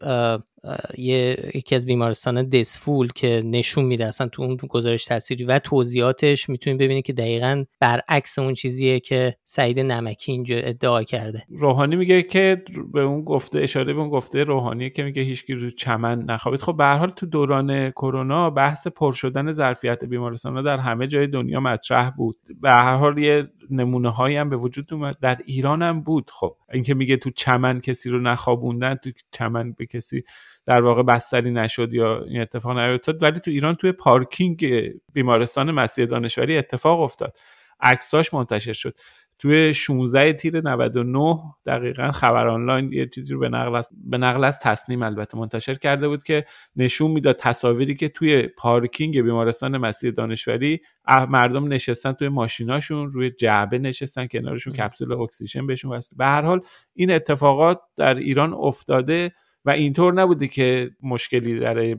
یه 0.98 1.52
یکی 1.54 1.76
از 1.76 1.86
بیمارستان 1.86 2.50
دسفول 2.50 3.08
که 3.16 3.44
نشون 3.46 3.86
میده 3.86 4.06
اصلا 4.06 4.28
تو 4.28 4.42
اون 4.44 4.58
گزارش 4.70 5.06
تصویری 5.06 5.44
و 5.44 5.60
توضیحاتش 5.60 6.50
می‌تونید 6.50 6.80
ببینید 6.80 7.06
که 7.06 7.14
دقیقا 7.14 7.64
برعکس 7.80 8.40
اون 8.40 8.54
چیزیه 8.54 9.00
که 9.00 9.36
سعید 9.46 9.80
نمکی 9.80 10.32
اینجا 10.32 10.56
ادعا 10.58 11.04
کرده. 11.04 11.44
روحانی 11.50 11.96
میگه 11.96 12.24
که 12.24 12.64
به 12.94 13.02
اون 13.02 13.24
گفته 13.24 13.60
اشاره 13.60 13.94
به 13.94 14.00
اون 14.00 14.10
گفته 14.10 14.44
روحانی 14.44 14.90
که 14.90 15.04
میگه 15.04 15.22
هیچکی 15.22 15.54
رو 15.54 15.70
چمن 15.70 16.24
نخوابید. 16.24 16.62
خب 16.62 16.78
به 16.78 16.86
حال 16.86 17.10
تو 17.10 17.26
دوران 17.26 17.92
کرونا 17.92 18.50
بحث 18.50 18.88
پر 18.88 19.12
شدن 19.12 19.52
ظرفیت 19.52 20.06
بیمارستان 20.06 20.64
در 20.64 20.78
همه 20.78 21.08
جای 21.08 21.28
دنیا 21.28 21.60
مطرح 21.60 22.10
بود. 22.10 22.38
به 22.62 22.72
هر 22.72 22.96
حال 22.96 23.18
یه 23.18 23.48
نمونه 23.70 24.10
هایی 24.10 24.36
هم 24.36 24.50
به 24.50 24.58
وجود 24.58 24.94
اومد. 24.94 25.18
در 25.22 25.38
ایران 25.46 25.82
هم 25.82 26.02
بود. 26.02 26.32
خب 26.32 26.56
اینکه 26.74 26.94
میگه 26.94 27.18
تو 27.18 27.30
چمن 27.30 27.80
کسی 27.82 28.10
رو 28.10 28.20
نخوابوندن 28.20 28.96
تو 28.96 29.12
چمن 29.32 29.72
به 29.72 29.86
کسی 29.86 30.24
در 30.66 30.82
واقع 30.82 31.04
بستری 31.04 31.52
نشد 31.52 31.94
یا 31.94 32.24
این 32.24 32.42
اتفاق 32.42 32.78
نیفتاد. 32.78 33.24
ولی 33.24 33.40
تو 33.40 33.52
ایران 33.52 33.76
توی 33.76 33.92
پارکینگ 33.92 34.66
بیمارستان 35.14 35.72
مسیح 35.72 36.06
دانشوری 36.06 36.58
اتفاق 36.58 37.00
افتاد. 37.00 37.38
عکساش 37.80 38.34
منتشر 38.34 38.74
شد. 38.74 38.96
توی 39.44 39.74
16 39.74 40.34
تیر 40.34 40.62
99 40.62 41.38
دقیقا 41.66 42.12
خبر 42.12 42.48
آنلاین 42.48 42.94
یه 42.94 43.08
چیزی 43.08 43.34
رو 43.34 43.40
به 43.40 43.50
نقل 43.50 43.76
از 43.76 43.90
به 43.94 44.18
نقل 44.18 44.44
از 44.44 44.60
تصنیم 44.60 45.04
البته 45.04 45.38
منتشر 45.38 45.76
کرده 45.76 46.08
بود 46.08 46.24
که 46.24 46.46
نشون 46.76 47.12
می‌داد 47.12 47.36
تصاویری 47.40 47.96
که 47.96 48.10
توی 48.10 48.48
پارکینگ 48.48 49.22
بیمارستان 49.22 49.78
مسیح 49.78 50.12
دانشوری 50.12 50.82
مردم 51.08 51.74
نشستن 51.74 52.14
توی 52.14 52.30
ماشیناشون 52.30 53.12
روی 53.12 53.32
جعبه 53.32 53.80
نشستن 53.80 54.28
کنارشون 54.28 54.74
کپسول 54.74 55.14
اکسیژن 55.14 55.68
بهشون 55.68 55.92
وصل 55.92 56.16
به 56.18 56.26
هر 56.26 56.42
حال 56.42 56.62
این 56.94 57.12
اتفاقات 57.12 57.82
در 57.98 58.16
ایران 58.16 58.54
افتاده 58.54 59.32
و 59.66 59.70
اینطور 59.70 60.14
نبوده 60.14 60.48
که 60.48 60.92
مشکلی 61.02 61.60
در 61.60 61.98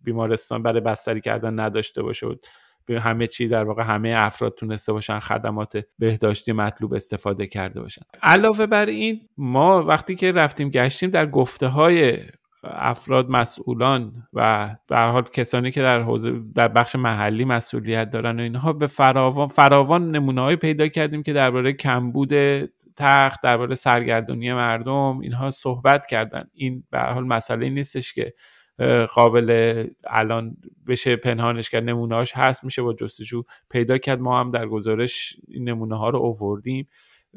بیمارستان 0.00 0.62
برای 0.62 0.80
بستری 0.80 1.20
کردن 1.20 1.60
نداشته 1.60 2.02
باشه. 2.02 2.26
به 2.86 3.00
همه 3.00 3.26
چی 3.26 3.48
در 3.48 3.64
واقع 3.64 3.82
همه 3.82 4.14
افراد 4.16 4.54
تونسته 4.54 4.92
باشن 4.92 5.18
خدمات 5.18 5.84
بهداشتی 5.98 6.52
مطلوب 6.52 6.94
استفاده 6.94 7.46
کرده 7.46 7.80
باشن. 7.80 8.02
علاوه 8.22 8.66
بر 8.66 8.86
این 8.86 9.20
ما 9.36 9.82
وقتی 9.82 10.14
که 10.14 10.32
رفتیم 10.32 10.68
گشتیم 10.68 11.10
در 11.10 11.26
گفته 11.26 11.66
های 11.66 12.18
افراد 12.64 13.30
مسئولان 13.30 14.12
و 14.32 14.70
به 14.88 14.98
حال 14.98 15.22
کسانی 15.22 15.70
که 15.70 15.82
در 15.82 16.00
حوزه 16.00 16.40
در 16.54 16.68
بخش 16.68 16.96
محلی 16.96 17.44
مسئولیت 17.44 18.10
دارن 18.10 18.40
و 18.40 18.42
اینها 18.42 18.72
به 18.72 18.86
فراوان 18.86 19.48
فراوان 19.48 20.10
نمونه 20.10 20.56
پیدا 20.56 20.88
کردیم 20.88 21.22
که 21.22 21.32
درباره 21.32 21.72
کمبود 21.72 22.32
تخت 22.96 23.40
درباره 23.42 23.74
سرگردونی 23.74 24.52
مردم 24.52 25.18
اینها 25.18 25.50
صحبت 25.50 26.06
کردن. 26.06 26.44
این 26.54 26.84
به 26.90 26.98
حال 26.98 27.24
مسئله 27.26 27.70
نیستش 27.70 28.12
که 28.12 28.34
قابل 29.12 29.86
الان 30.04 30.56
بشه 30.88 31.16
پنهانش 31.16 31.70
کرد 31.70 31.84
نمونهاش 31.84 32.32
هست 32.36 32.64
میشه 32.64 32.82
با 32.82 32.92
جستجو 32.94 33.42
پیدا 33.70 33.98
کرد. 33.98 34.20
ما 34.20 34.40
هم 34.40 34.50
در 34.50 34.66
گزارش 34.66 35.36
این 35.48 35.68
نمونه 35.68 35.98
ها 35.98 36.08
رو 36.10 36.18
اووردیم 36.18 36.88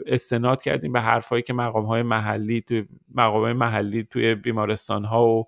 استناد 0.05 0.61
کردیم 0.61 0.93
به 0.93 1.01
حرفهایی 1.01 1.43
که 1.43 1.53
مقام 1.53 1.85
های 1.85 2.01
محلی 2.01 2.61
توی 2.61 2.85
مقام 3.15 3.53
محلی 3.53 4.03
توی 4.03 4.35
بیمارستان 4.35 5.05
ها 5.05 5.27
و 5.27 5.47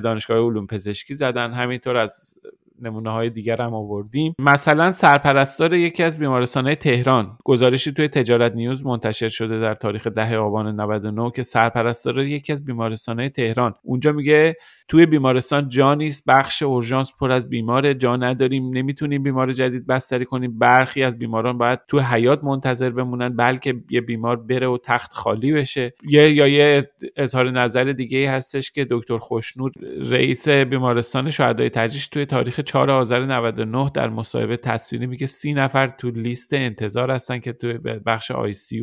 دانشگاه 0.00 0.38
علوم 0.38 0.66
پزشکی 0.66 1.14
زدن. 1.14 1.52
همینطور 1.52 1.96
از 1.96 2.38
نمونه 2.86 3.10
های 3.10 3.30
دیگر 3.30 3.62
هم 3.62 3.74
آوردیم. 3.74 4.34
مثلا 4.38 4.92
سرپرستار 4.92 5.74
یکی 5.74 6.02
از 6.02 6.18
بیمارستان 6.18 6.66
های 6.66 6.76
تهران. 6.76 7.38
گزارشی 7.44 7.92
توی 7.92 8.08
تجارت 8.08 8.52
نیوز 8.54 8.86
منتشر 8.86 9.28
شده 9.28 9.60
در 9.60 9.74
تاریخ 9.74 10.06
ده 10.06 10.36
آبان 10.36 10.80
99 10.80 11.30
که 11.36 11.42
سرپرستار 11.42 12.18
یکی 12.18 12.52
از 12.52 12.64
بیمارستان 12.64 13.20
های 13.20 13.28
تهران. 13.28 13.74
اونجا 13.82 14.12
میگه 14.12 14.56
توی 14.88 15.06
بیمارستان 15.06 15.68
جا 15.68 15.94
نیست 15.94 16.24
بخش 16.26 16.62
اورژانس 16.62 17.12
پر 17.20 17.32
از 17.32 17.48
بیمار 17.48 17.92
جا 17.92 18.16
نداریم 18.16 18.70
نمی‌تونیم 18.74 19.22
بیمار 19.22 19.52
جدید 19.52 19.86
بستری 19.86 20.24
کنیم. 20.24 20.58
برخی 20.58 21.02
از 21.02 21.18
بیماران 21.18 21.58
باید 21.58 21.78
توی 21.88 22.00
حیات 22.00 22.44
منتظر 22.44 22.90
بمونن 22.90 23.36
بلکه 23.36 23.74
یه 23.90 24.00
بیمار 24.00 24.36
بره 24.36 24.66
و 24.66 24.78
تخت 24.84 25.12
خالی 25.12 25.52
بشه. 25.52 25.94
یه 26.08 26.30
یا 26.30 26.46
یه 26.46 26.90
اظهار 27.16 27.50
نظر 27.50 27.84
دیگه 27.84 28.30
هستش 28.30 28.70
که 28.70 28.86
دکتر 28.90 29.18
خوشنور 29.18 29.70
رئیس 30.10 30.48
بیمارستان 30.48 31.30
شهدای 31.30 31.70
تجریش 31.70 32.08
توی 32.08 32.26
تاریخ 32.26 32.60
4 32.74 32.90
آذر 32.90 33.24
99 33.26 33.90
در 33.94 34.08
مصاحبه 34.08 34.56
تصویری 34.56 35.06
میگه 35.06 35.26
سی 35.26 35.54
نفر 35.54 35.88
تو 35.88 36.10
لیست 36.10 36.54
انتظار 36.54 37.10
هستن 37.10 37.38
که 37.38 37.52
تو 37.52 37.78
بخش 38.06 38.30
آی 38.30 38.52
سی 38.52 38.82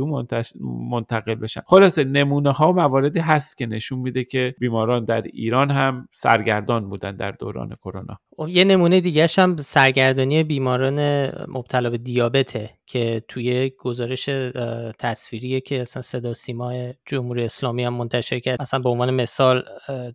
منتقل 0.92 1.36
بشن. 1.36 1.62
خلاصه 1.68 2.04
نمونه 2.04 2.52
ها 2.52 2.74
و 2.74 2.76
مواردی 2.76 3.20
هست 3.20 3.58
که 3.58 3.66
نشون 3.66 4.00
میده 4.00 4.24
که 4.24 4.56
بیماران 4.60 5.06
در 5.06 5.22
ایران 5.22 5.72
هم 5.72 6.08
سرگردان 6.12 6.90
بودن 6.90 7.16
در 7.16 7.32
دوران 7.32 7.76
کرونا. 7.76 8.18
خب، 8.38 8.48
یه 8.48 8.64
نمونه 8.64 9.02
دیگه 9.02 9.28
هم 9.38 9.58
سرگردانی 9.58 10.44
بیماران 10.44 11.26
مبتلا 11.48 11.90
به 11.90 11.98
دیابته. 11.98 12.70
که 12.92 13.24
توی 13.28 13.72
گزارش 13.80 14.30
تصویریه 15.00 15.62
که 15.62 15.82
اصلا 15.82 16.02
صدا 16.02 16.34
سیما 16.34 16.94
جمهوری 17.06 17.44
اسلامی 17.44 17.84
هم 17.84 17.94
منتشر 17.94 18.40
کرد. 18.40 18.62
اصلا 18.62 18.80
به 18.80 18.90
عنوان 18.90 19.12
مثال 19.14 19.64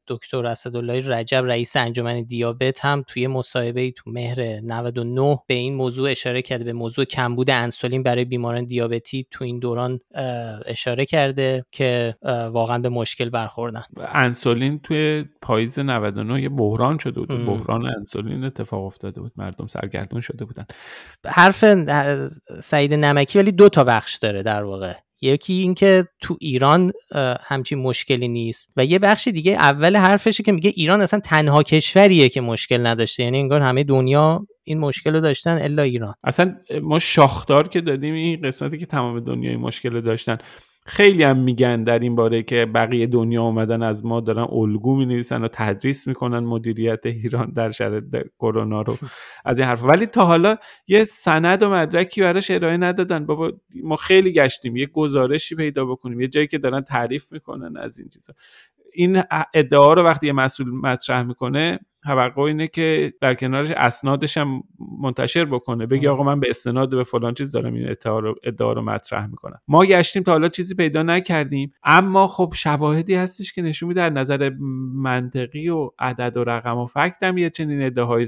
دکتر 0.07 0.47
اسدالله 0.47 1.09
رجب 1.09 1.45
رئیس 1.47 1.77
انجمن 1.77 2.23
دیابت 2.23 2.85
هم 2.85 3.05
توی 3.07 3.27
مصاحبه 3.27 3.91
تو 3.91 4.11
مهر 4.11 4.41
99 4.61 5.39
به 5.47 5.55
این 5.55 5.75
موضوع 5.75 6.11
اشاره 6.11 6.43
کرده. 6.43 6.65
به 6.65 6.73
موضوع 6.73 7.05
کمبود 7.05 7.51
انسولین 7.51 8.03
برای 8.03 8.25
بیماران 8.25 8.65
دیابتی 8.65 9.27
تو 9.31 9.45
این 9.45 9.59
دوران 9.59 10.01
اشاره 10.67 11.05
کرده 11.05 11.65
که 11.73 12.17
واقعا 12.53 12.79
به 12.79 12.89
مشکل 12.89 13.31
برخوردن. 13.31 13.83
انسولین 13.97 14.79
توی 14.79 15.25
پاییز 15.43 15.79
99 15.79 16.43
یه 16.43 16.49
بحران 16.49 16.99
شده 16.99 17.21
بود. 17.21 17.47
بحران 17.47 17.87
انسولین 17.87 18.45
اتفاق 18.45 18.85
افتاده 18.85 19.21
بود. 19.21 19.33
مردم 19.37 19.67
سرگردون 19.67 20.21
شده 20.21 20.45
بودن. 20.45 20.67
حرف 21.27 21.65
سعید 22.67 22.95
نمکی 22.95 23.39
ولی 23.39 23.53
دو 23.53 23.69
تا 23.69 23.85
بخش 23.85 24.17
داره 24.17 24.43
در 24.43 24.63
واقع. 24.63 24.93
یکی 25.21 25.53
اینکه 25.53 26.05
تو 26.21 26.37
ایران 26.41 26.93
همچین 27.41 27.79
مشکلی 27.79 28.29
نیست. 28.29 28.73
و 28.77 28.85
یه 28.85 28.99
بخش 28.99 29.29
دیگه 29.29 29.53
اول 29.53 29.97
حرفشه 29.97 30.43
که 30.43 30.53
میگه 30.53 30.73
ایران 30.77 31.01
اصلا 31.01 31.21
تنها 31.21 31.63
کشوریه 31.63 32.29
که 32.29 32.41
مشکل 32.41 32.87
نداشته. 32.87 33.23
یعنی 33.23 33.39
انگار 33.39 33.61
همه 33.61 33.85
دنیا 33.85 34.47
این 34.65 34.79
مشکل 34.79 35.15
رو 35.15 35.21
داشتن 35.21 35.59
الا 35.63 35.83
ایران. 35.83 36.15
اصلا 36.25 36.57
ما 36.83 36.99
شاخدار 36.99 37.69
که 37.69 37.81
دادیم 37.81 38.15
این 38.15 38.41
قسمتی 38.41 38.79
که 38.79 38.87
تمام 38.87 39.21
دنیا 39.21 39.51
این 39.51 39.61
مشکل 39.61 39.93
رو 39.93 40.01
داشتن. 40.01 40.39
خیلی 40.87 41.23
هم 41.23 41.39
میگن 41.39 41.85
در 41.85 41.99
این 41.99 42.15
باره 42.17 42.43
که 42.43 42.67
بقیه 42.67 43.07
دنیا 43.07 43.43
اومدن 43.43 43.83
از 43.83 44.05
ما 44.05 44.21
دارن 44.21 44.47
الگو 44.51 44.97
می 44.97 45.07
نویسن 45.07 45.45
و 45.45 45.49
تدریس 45.53 46.07
می‌کنن 46.07 46.39
مدیریت 46.39 47.07
ایران 47.07 47.51
در 47.51 47.71
شرایط 47.71 48.05
کرونا 48.39 48.83
رو. 48.83 48.99
از 49.45 49.59
این 49.59 49.69
حرف. 49.69 49.85
ولی 49.85 50.07
تا 50.07 50.25
حالا 50.25 50.57
یه 50.89 51.05
سند 51.05 51.63
و 51.63 51.71
مدرکی 51.71 52.21
براش 52.21 52.51
ارائه 52.51 52.77
ندادن. 52.77 53.27
بابا 53.27 53.53
ما 53.83 53.97
خیلی 53.97 54.33
گشتیم. 54.33 54.77
یه 54.77 54.87
گزارشی 54.87 55.55
پیدا 55.55 55.85
بکنیم. 55.85 56.21
یه 56.21 56.29
جایی 56.29 56.47
که 56.47 56.59
دارن 56.59 56.81
تعریف 56.81 57.33
می‌کنن 57.33 57.77
از 57.77 57.99
این 57.99 58.09
چیزا. 58.09 58.33
این 58.97 59.23
ادعا 59.55 59.95
رو 59.95 60.03
وقتی 60.03 60.27
یه 60.27 60.33
مسئول 60.33 60.71
مطرح 60.71 61.23
می‌کنه 61.23 61.79
توقع 62.03 62.43
اینه 62.43 62.69
که 62.69 63.13
در 63.21 63.35
کنارش 63.35 63.71
اسنادش 63.71 64.37
هم 64.37 64.63
منتشر 65.01 65.45
بکنه 65.45 65.87
بگی 65.87 66.07
آقا 66.07 66.23
من 66.23 66.41
به 66.41 66.51
استناد 66.51 66.91
به 66.91 67.05
فلان 67.05 67.35
چیز 67.35 67.53
دارم 67.53 67.75
این 67.75 67.89
ادعا 67.89 68.19
رو, 68.19 68.35
ادعا 68.45 68.73
رو 68.73 68.83
مطرح 68.83 69.27
می‌کنم. 69.27 69.61
ما 69.69 69.85
گشتیم 69.85 70.23
تا 70.23 70.33
حالا 70.33 70.49
چیزی 70.49 70.75
پیدا 70.75 71.03
نکردیم 71.03 71.73
اما 71.85 72.29
خب 72.29 72.53
شواهدی 72.57 73.15
هستش 73.15 73.53
که 73.53 73.63
نشون 73.63 73.89
میده 73.89 74.11
نظر 74.11 74.51
منطقی 74.95 75.69
و 75.69 75.91
عدد 75.99 76.37
و 76.37 76.45
رقم 76.45 76.79
و 76.79 76.87
فکت 76.87 77.23
هم 77.23 77.39
یه 77.39 77.51
چنین 77.51 77.83
ادعاهایی 77.83 78.27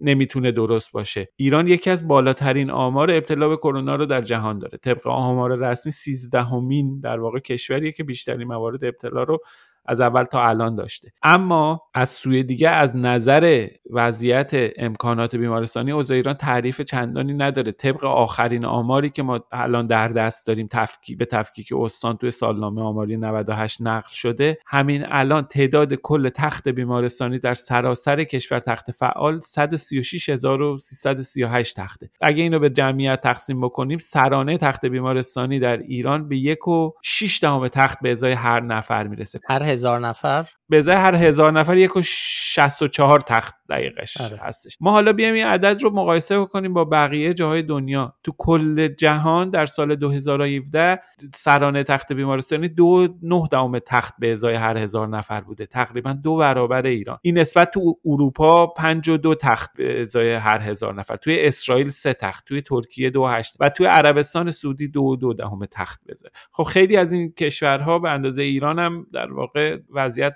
نمی‌تونه 0.00 0.52
درست 0.52 0.92
باشه. 0.92 1.28
ایران 1.36 1.68
یکی 1.68 1.90
از 1.90 2.08
بالاترین 2.08 2.70
آمار 2.70 3.10
ابتلا 3.10 3.48
به 3.48 3.56
کرونا 3.56 3.96
رو 3.96 4.06
در 4.06 4.20
جهان 4.20 4.58
داره. 4.58 4.78
طبق 4.78 5.06
آمار 5.06 5.56
رسمی 5.56 5.92
13 5.92 6.42
همین 6.42 7.00
در 7.00 7.20
واقع 7.20 7.38
کشوریه 7.38 7.92
که 7.92 8.04
بیشترین 8.04 8.48
موارد 8.48 8.84
ابتلا 8.84 9.22
رو 9.22 9.38
از 9.88 10.00
اول 10.00 10.24
تا 10.24 10.48
الان 10.48 10.74
داشته. 10.74 11.12
اما 11.22 11.82
از 11.94 12.08
سوی 12.08 12.42
دیگه 12.42 12.68
از 12.68 12.96
نظر 12.96 13.66
وضعیت 13.90 14.52
امکانات 14.76 15.36
بیمارستانی 15.36 15.92
اوضاع 15.92 16.16
ایران 16.16 16.34
تعریف 16.34 16.80
چندانی 16.80 17.34
نداره. 17.34 17.72
طبق 17.72 18.04
آخرین 18.04 18.64
آماری 18.64 19.10
که 19.10 19.22
ما 19.22 19.40
الان 19.52 19.86
در 19.86 20.08
دست 20.08 20.46
داریم 20.46 20.68
تفکیک 20.70 21.18
به 21.18 21.24
تفکیک 21.24 21.72
استان 21.76 22.16
توی 22.16 22.30
سالنامه 22.30 22.82
آماری 22.82 23.16
98 23.16 23.82
نقل 23.82 24.12
شده 24.12 24.58
همین 24.66 25.04
الان 25.08 25.42
تعداد 25.42 25.94
کل 25.94 26.28
تخت 26.28 26.68
بیمارستانی 26.68 27.38
در 27.38 27.54
سراسر 27.54 28.24
کشور 28.24 28.60
تخت 28.60 28.90
فعال 28.90 29.40
136338 29.40 31.76
تخته. 31.76 32.10
اگه 32.20 32.42
اینو 32.42 32.58
به 32.58 32.70
جمعیت 32.70 33.20
تقسیم 33.20 33.60
بکنیم 33.60 33.98
سرانه 33.98 34.58
تخت 34.58 34.86
بیمارستانی 34.86 35.58
در 35.58 35.76
ایران 35.76 36.28
به 36.28 36.36
یک 36.36 36.68
و 36.68 36.90
6 37.02 37.38
دهم 37.42 37.68
تخت 37.68 37.98
به 38.02 38.10
ازای 38.10 38.32
هر 38.32 38.60
نفر 38.60 39.06
می‌رسه. 39.06 39.40
هر 39.48 39.62
هزار 39.76 40.00
نفر. 40.00 40.50
به 40.68 40.78
ازای 40.78 40.94
هر 40.94 41.14
هزار 41.14 41.52
نفر 41.52 41.76
یک 41.76 41.96
و 41.96 42.02
شست 42.04 42.82
و 42.82 42.88
چهار 42.88 43.20
تخت 43.20 43.54
دقیقش 43.68 44.20
آره. 44.20 44.36
هستش. 44.36 44.78
ما 44.80 44.90
حالا 44.90 45.12
بیایم 45.12 45.34
این 45.34 45.46
عدد 45.46 45.82
رو 45.82 45.90
مقایسه 45.90 46.38
بکنیم 46.38 46.74
با 46.74 46.84
بقیه 46.84 47.34
جاهای 47.34 47.62
دنیا. 47.62 48.14
تو 48.22 48.32
کل 48.38 48.88
جهان 48.88 49.50
در 49.50 49.66
سال 49.66 49.94
2017 49.94 51.00
سرانه 51.34 51.82
تخت 51.82 52.12
بیمارستانی 52.12 52.68
دو 52.68 53.08
نه 53.22 53.48
دهم 53.50 53.78
تخت 53.78 54.14
به 54.18 54.32
ازای 54.32 54.54
هر 54.54 54.76
هزار 54.76 55.08
نفر 55.08 55.40
بوده. 55.40 55.66
تقریبا 55.66 56.12
دو 56.12 56.36
برابر 56.36 56.86
ایران. 56.86 57.18
این 57.22 57.38
نسبت 57.38 57.70
تو 57.70 57.98
اروپا 58.04 58.66
پنج 58.66 59.08
و 59.08 59.16
دو 59.16 59.34
تخت 59.34 59.70
به 59.76 60.02
ازای 60.02 60.32
هر 60.32 60.58
هزار 60.60 60.94
نفر. 60.94 61.16
توی 61.16 61.40
اسرائیل 61.40 61.88
سه 61.88 62.12
تخت 62.12 62.44
توی 62.44 62.62
ترکیه 62.62 63.10
دو 63.10 63.26
هشت 63.26 63.56
و 63.60 63.68
توی 63.68 63.86
عربستان 63.86 64.50
سعودی 64.50 64.88
دو 64.88 65.16
دو 65.16 65.32
دهم 65.32 65.66
تخت 65.66 66.10
بزه 66.10 66.28
خب 66.52 66.62
خیلی 66.62 66.96
از 66.96 67.12
این 67.12 67.32
کشورها 67.32 67.98
به 67.98 68.10
اندازه 68.10 68.42
ایران 68.42 68.78
هم 68.78 69.06
در 69.12 69.32
واقع 69.32 69.78
وضعیت 69.90 70.34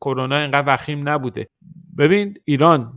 کرونا 0.00 0.36
اینقدر 0.36 0.74
وخیم 0.74 1.08
نبوده. 1.08 1.48
ببین 1.98 2.34
ایران 2.44 2.92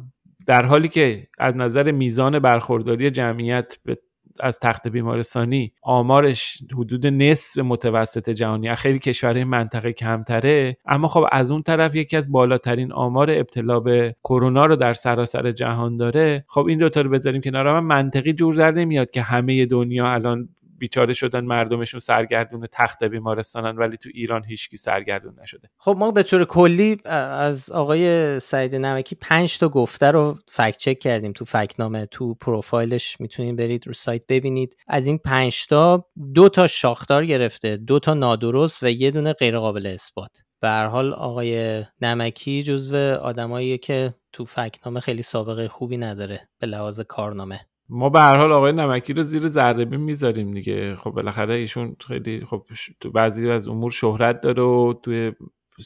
در 0.47 0.65
حالی 0.65 0.87
که 0.87 1.27
از 1.37 1.55
نظر 1.55 1.91
میزان 1.91 2.39
برخورداری 2.39 3.11
جمعیت 3.11 3.77
به 3.85 3.97
از 4.39 4.59
تخت 4.59 4.87
بیمارستانی 4.87 5.73
آمارش 5.81 6.63
حدود 6.73 7.07
نصف 7.07 7.57
متوسط 7.57 8.29
جهانی 8.29 8.75
خیلی 8.75 8.99
کشورهای 8.99 9.43
منطقه 9.43 9.93
کمتره 9.93 10.77
اما 10.85 11.07
خب 11.07 11.25
از 11.31 11.51
اون 11.51 11.63
طرف 11.63 11.95
یکی 11.95 12.17
از 12.17 12.31
بالاترین 12.31 12.91
آمار 12.91 13.31
ابتلا 13.31 13.79
به 13.79 14.15
کرونا 14.23 14.65
رو 14.65 14.75
در 14.75 14.93
سراسر 14.93 15.51
جهان 15.51 15.97
داره. 15.97 16.45
خب 16.47 16.65
این 16.65 16.79
دوتا 16.79 17.01
رو 17.01 17.09
بذاریم 17.09 17.41
کنار 17.41 17.67
هم 17.67 17.85
منطقی 17.85 18.33
جور 18.33 18.55
در 18.55 18.71
نمیاد 18.71 19.11
که 19.11 19.21
همه 19.21 19.65
دنیا 19.65 20.11
الان 20.13 20.49
بیچاره 20.77 21.13
شدن 21.13 21.45
مردمشون 21.45 21.99
سرگردون 21.99 22.67
تخت 22.71 23.03
بیمارستانن 23.03 23.77
ولی 23.77 23.97
تو 23.97 24.09
ایران 24.13 24.43
هیچکی 24.45 24.77
سرگردون 24.77 25.35
نشده. 25.41 25.69
خب 25.77 25.95
ما 25.99 26.11
به 26.11 26.23
طور 26.23 26.45
کلی 26.45 26.97
از 27.05 27.71
آقای 27.71 28.39
سعید 28.39 28.75
نمکی 28.75 29.15
پنج 29.15 29.57
تا 29.57 29.69
گفته 29.69 30.11
رو 30.11 30.37
فکت 30.47 30.77
چک 30.77 30.99
کردیم 30.99 31.31
تو 31.33 31.45
فکتنامه 31.45 32.05
تو 32.05 32.33
پروفایلش 32.33 33.17
می‌تونید 33.19 33.55
برید 33.55 33.87
رو 33.87 33.93
سایت 33.93 34.21
ببینید. 34.29 34.77
از 34.87 35.07
این 35.07 35.17
پنج 35.17 35.65
تا 35.67 36.05
دو 36.33 36.49
تا 36.49 36.67
شاخدار 36.67 37.25
گرفته 37.25 37.77
دو 37.77 37.99
تا 37.99 38.13
نادرست 38.13 38.83
و 38.83 38.89
یه 38.89 39.11
دونه 39.11 39.33
غیر 39.33 39.59
قابل 39.59 39.85
اثبات. 39.85 40.37
به 40.61 40.69
حال 40.69 41.13
آقای 41.13 41.83
نمکی 42.01 42.63
جزو 42.63 42.97
آدمایی 43.15 43.77
که 43.77 44.13
تو 44.33 44.45
فکتنامه 44.45 44.99
خیلی 44.99 45.21
سابقه 45.21 45.67
خوبی 45.67 45.97
نداره 45.97 46.49
به 46.59 46.67
لحاظ 46.67 46.99
کارنامه. 46.99 47.59
ما 47.89 48.09
به 48.09 48.19
هر 48.19 48.37
حال 48.37 48.51
آقای 48.51 48.71
نمکی 48.71 49.13
رو 49.13 49.23
زیر 49.23 49.47
ذره 49.47 49.85
می‌ذاریم 49.85 50.53
دیگه. 50.53 50.95
خب 50.95 51.11
بالاخره 51.11 51.55
ایشون 51.55 51.95
خیلی 52.07 52.45
خب 52.45 52.65
تو 52.99 53.11
بعضی 53.11 53.49
از 53.49 53.67
امور 53.67 53.91
شهرت 53.91 54.41
داره 54.41 54.63
و 54.63 54.93
توی 55.03 55.31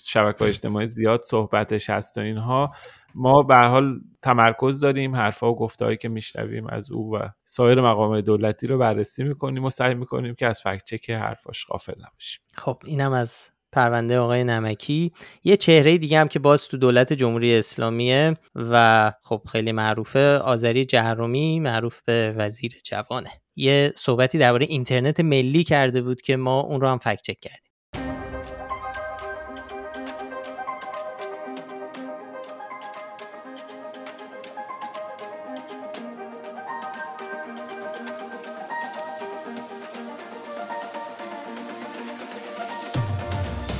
شبکه 0.07 0.45
اجتماعی 0.45 0.87
زیاد 0.87 1.21
صحبتش 1.23 1.89
هست 1.89 2.17
و 2.17 2.21
اینها. 2.21 2.71
ما 3.15 3.43
به 3.43 3.55
حال 3.55 3.99
تمرکز 4.21 4.79
داریم 4.79 5.15
حرفا 5.15 5.51
و 5.51 5.55
گفتهایی 5.55 5.97
که 5.97 6.09
میشنویم 6.09 6.67
از 6.67 6.91
او 6.91 7.15
و 7.15 7.29
سایر 7.43 7.81
مقام 7.81 8.21
دولتی 8.21 8.67
رو 8.67 8.77
بررسی 8.77 9.23
می‌کنیم 9.23 9.65
و 9.65 9.69
سعی 9.69 9.95
می‌کنیم 9.95 10.35
که 10.35 10.47
از 10.47 10.61
فکت 10.61 10.83
چک 10.83 11.09
حرفاش 11.09 11.65
غافل 11.65 11.93
نباشیم. 12.07 12.41
خب 12.55 12.81
اینم 12.85 13.11
از 13.13 13.49
پرونده 13.71 14.19
آقای 14.19 14.43
نمکی. 14.43 15.11
یه 15.43 15.57
چهره 15.57 15.97
دیگه 15.97 16.19
هم 16.19 16.27
که 16.27 16.39
باز 16.39 16.67
تو 16.67 16.77
دولت 16.77 17.13
جمهوری 17.13 17.55
اسلامیه 17.57 18.33
و 18.55 19.11
خب 19.23 19.41
خیلی 19.51 19.71
معروفه 19.71 20.37
آذری 20.37 20.85
جهرومی 20.85 21.59
معروف 21.59 22.01
به 22.05 22.33
وزیر 22.37 22.73
جوانه. 22.85 23.31
یه 23.55 23.93
صحبتی 23.95 24.37
درباره 24.37 24.65
اینترنت 24.69 25.19
ملی 25.19 25.63
کرده 25.63 26.01
بود 26.01 26.21
که 26.21 26.35
ما 26.37 26.59
اون 26.59 26.81
رو 26.81 26.87
هم 26.87 26.97
فکت 26.97 27.21
چک 27.21 27.39
کردیم. 27.41 27.68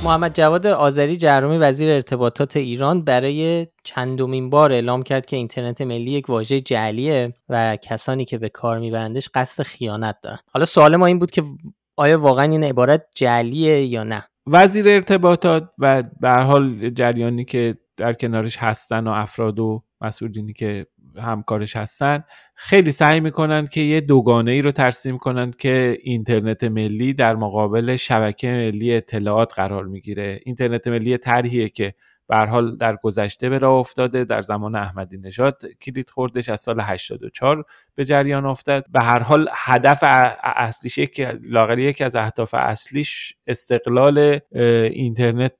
محمد 0.04 0.34
جواد 0.34 0.66
آذری 0.66 1.16
جهرومی 1.16 1.58
وزیر 1.58 1.90
ارتباطات 1.90 2.56
ایران 2.56 3.04
برای 3.04 3.66
چندمین 3.84 4.50
بار 4.50 4.72
اعلام 4.72 5.02
کرد 5.02 5.26
که 5.26 5.36
اینترنت 5.36 5.80
ملی 5.80 6.10
یک 6.10 6.30
واژه 6.30 6.60
جعلیه 6.60 7.34
و 7.48 7.76
کسانی 7.76 8.24
که 8.24 8.38
به 8.38 8.48
کار 8.48 8.78
میبرندش 8.78 9.28
قصد 9.34 9.62
خیانت 9.62 10.16
دارن. 10.22 10.38
حالا 10.52 10.64
سوال 10.64 10.96
ما 10.96 11.06
این 11.06 11.18
بود 11.18 11.30
که 11.30 11.42
آیا 11.96 12.20
واقعا 12.20 12.44
این 12.44 12.64
عبارت 12.64 13.06
جعلیه 13.14 13.84
یا 13.84 14.04
نه؟ 14.04 14.24
وزیر 14.46 14.88
ارتباطات 14.88 15.70
و 15.78 16.02
به 16.20 16.30
حال 16.30 16.90
جریانی 16.90 17.44
که 17.44 17.78
در 17.96 18.12
کنارش 18.12 18.56
هستن 18.56 19.06
و 19.06 19.10
افراد 19.10 19.58
و 19.58 19.82
مسئولینی 20.00 20.52
که 20.52 20.86
همکارش 21.16 21.76
هستن 21.76 22.24
خیلی 22.54 22.92
سعی 22.92 23.20
می‌کنن 23.20 23.66
که 23.66 23.80
یه 23.80 24.00
دوگانه 24.00 24.50
ای 24.50 24.62
رو 24.62 24.72
ترسیم 24.72 25.18
کنن 25.18 25.50
که 25.50 25.98
اینترنت 26.02 26.64
ملی 26.64 27.14
در 27.14 27.36
مقابل 27.36 27.96
شبکه 27.96 28.48
ملی 28.48 28.94
اطلاعات 28.94 29.54
قرار 29.54 29.86
می‌گیره. 29.86 30.40
اینترنت 30.44 30.88
ملی 30.88 31.18
طرحیه 31.18 31.68
که 31.68 31.94
به 32.28 32.36
حال 32.36 32.76
در 32.76 32.96
گذشته 32.96 33.48
به 33.48 33.58
راه 33.58 33.74
افتاده 33.74 34.24
در 34.24 34.42
زمان 34.42 34.74
احمدی 34.74 35.18
نژاد 35.18 35.62
کلید 35.82 36.10
خوردش 36.10 36.48
از 36.48 36.60
سال 36.60 36.80
84 36.80 37.64
به 37.94 38.04
جریان 38.04 38.46
افتاد 38.46 38.84
به 38.92 39.00
هر 39.00 39.18
حال 39.18 39.48
هدف 39.52 39.98
اصلیش 40.42 40.98
یک 40.98 41.20
لاغر 41.42 41.78
یکی 41.78 42.04
از 42.04 42.16
اهداف 42.16 42.54
اصلیش 42.54 43.36
استقلال 43.46 44.38
اینترنت 44.92 45.52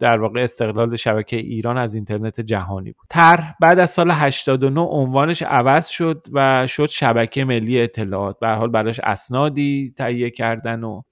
در 0.00 0.18
واقع 0.18 0.42
استقلال 0.42 0.96
شبکه 0.96 1.36
ایران 1.36 1.78
از 1.78 1.94
اینترنت 1.94 2.40
جهانی 2.40 2.92
بود. 2.92 3.06
تر 3.10 3.40
بعد 3.60 3.78
از 3.78 3.90
سال 3.90 4.10
89 4.10 4.80
عنوانش 4.80 5.42
عوض 5.42 5.86
شد 5.88 6.26
و 6.32 6.66
شد 6.66 6.86
شبکه 6.86 7.44
ملی 7.44 7.80
اطلاعات. 7.80 8.38
به 8.38 8.48
حال 8.48 8.68
براش 8.68 9.00
اسنادی 9.04 9.94
تهیه 9.96 10.30
کردن 10.30 10.84
و 10.84 11.02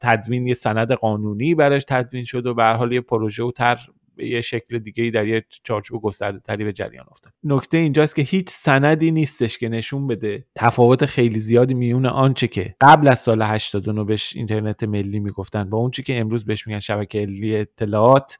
تدوین 0.00 0.46
یه 0.46 0.54
سند 0.54 0.92
قانونی 0.92 1.54
براش 1.54 1.84
تدوین 1.88 2.24
شد 2.24 2.46
و 2.46 2.54
به 2.54 2.64
حال 2.64 2.92
یه 2.92 3.00
پروژه 3.00 3.44
و 3.44 3.50
تر 3.52 3.78
به 4.16 4.26
یه 4.26 4.40
شکل 4.40 4.78
دیگه 4.78 5.04
ای 5.04 5.10
در 5.10 5.26
یه 5.26 5.44
چارچوب 5.64 6.02
گسترده 6.02 6.40
تری 6.40 6.64
به 6.64 6.72
جریان 6.72 7.06
افتاد. 7.10 7.32
نکته 7.44 7.78
اینجاست 7.78 8.16
که 8.16 8.22
هیچ 8.22 8.48
سندی 8.50 9.10
نیستش 9.10 9.58
که 9.58 9.68
نشون 9.68 10.06
بده 10.06 10.46
تفاوت 10.54 11.06
خیلی 11.06 11.38
زیادی 11.38 11.74
میون 11.74 12.06
آنچه 12.06 12.48
که 12.48 12.74
قبل 12.80 13.08
از 13.08 13.18
سال 13.18 13.42
89 13.42 14.04
بهش 14.04 14.36
اینترنت 14.36 14.84
ملی 14.84 15.20
می‌گفتن 15.20 15.70
با 15.70 15.78
اونچه 15.78 16.02
که 16.02 16.18
امروز 16.18 16.44
بهش 16.44 16.66
میگن 16.66 16.78
شبکه 16.78 17.26
ملی 17.26 17.56
اطلاعات 17.56 18.38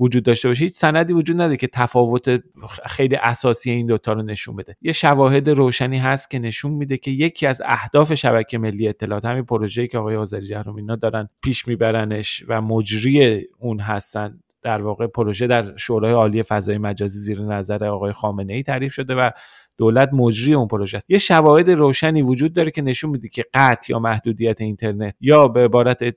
وجود 0.00 0.22
داشته 0.22 0.48
باشه 0.48 0.64
هیچ 0.64 0.72
سندی 0.72 1.12
وجود 1.12 1.36
نداره 1.36 1.56
که 1.56 1.66
تفاوت 1.66 2.40
خیلی 2.86 3.16
اساسی 3.16 3.70
این 3.70 3.86
دوتا 3.86 4.12
رو 4.12 4.22
نشون 4.22 4.56
بده. 4.56 4.76
یه 4.82 4.92
شواهد 4.92 5.50
روشنی 5.50 5.98
هست 5.98 6.30
که 6.30 6.38
نشون 6.38 6.72
میده 6.72 6.96
که 6.96 7.10
یکی 7.10 7.46
از 7.46 7.62
اهداف 7.64 8.14
شبکه 8.14 8.58
ملی 8.58 8.88
اطلاعات 8.88 9.24
همین 9.24 9.44
پروژه‌ای 9.44 9.88
که 9.88 9.98
آقای 9.98 10.16
آذری 10.16 10.46
جهرومی 10.46 10.86
دارن 11.02 11.28
پیش 11.42 11.68
میبرنش 11.68 12.44
و 12.48 12.62
مجری 12.62 13.46
اون 13.58 13.80
هستن 13.80 14.40
در 14.62 14.82
واقع 14.82 15.06
پروژه 15.06 15.46
در 15.46 15.76
شورای 15.76 16.12
عالی 16.12 16.42
فضای 16.42 16.78
مجازی 16.78 17.18
زیر 17.18 17.40
نظر 17.42 17.84
آقای 17.84 18.12
خامنه 18.12 18.54
ای 18.54 18.62
تعریف 18.62 18.92
شده 18.92 19.14
و 19.14 19.30
دولت 19.78 20.10
مجری 20.12 20.54
اون 20.54 20.66
پروژه 20.68 20.96
است. 20.96 21.10
یه 21.10 21.18
شواهد 21.18 21.70
روشنی 21.70 22.22
وجود 22.22 22.52
داره 22.52 22.70
که 22.70 22.82
نشون 22.82 23.10
میده 23.10 23.28
که 23.28 23.44
قطع 23.54 23.92
یا 23.92 23.98
محدودیت 23.98 24.60
اینترنت 24.60 25.14
یا 25.20 25.48
به 25.48 25.64
عبارت 25.64 26.14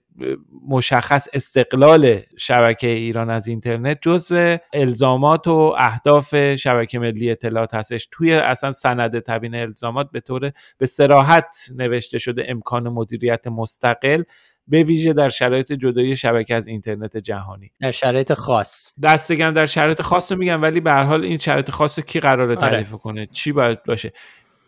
مشخص 0.68 1.28
استقلال 1.34 2.20
شبکه 2.38 2.88
ایران 2.88 3.30
از 3.30 3.48
اینترنت 3.48 3.98
جزء 4.02 4.58
الزامات 4.74 5.48
و 5.48 5.76
اهداف 5.78 6.56
شبکه 6.56 7.00
ملی 7.00 7.32
اطلاعات 7.32 7.74
هستش. 7.74 8.08
توی 8.12 8.34
اصلا 8.34 8.72
سند 8.72 9.20
تبیین 9.20 9.56
الزامات 9.56 10.12
به 10.12 10.20
طور 10.20 10.52
به 10.78 10.86
سراحت 10.86 11.58
نوشته 11.76 12.20
شده 12.20 12.46
امکان 12.48 12.90
مدیریت 12.90 13.48
مستقل 13.48 14.24
به 14.72 14.84
ویژه 14.84 15.14
در 15.14 15.30
شرایط 15.30 15.72
جدایی 15.72 16.16
شبکه 16.16 16.56
از 16.56 16.68
اینترنت 16.68 17.18
جهانی. 17.18 17.72
در 17.82 17.92
شرایط 17.92 18.34
خاص. 18.34 18.94
دستگم 19.04 19.52
در 19.52 19.66
شرایط 19.66 20.02
خاص 20.02 20.32
رو 20.32 20.38
میگم 20.38 20.62
ولی 20.62 20.80
به 20.80 20.92
هر 20.92 21.04
حال 21.04 21.24
این 21.24 21.38
شرایط 21.38 21.72
خاص 21.72 22.00
رو 22.00 22.06
کی 22.06 22.20
قراره 22.20 22.56
آره. 22.56 22.56
تعریف 22.56 22.92
کنه؟ 22.92 23.26
چی 23.26 23.52
باید 23.52 23.84
باشه؟ 23.84 24.14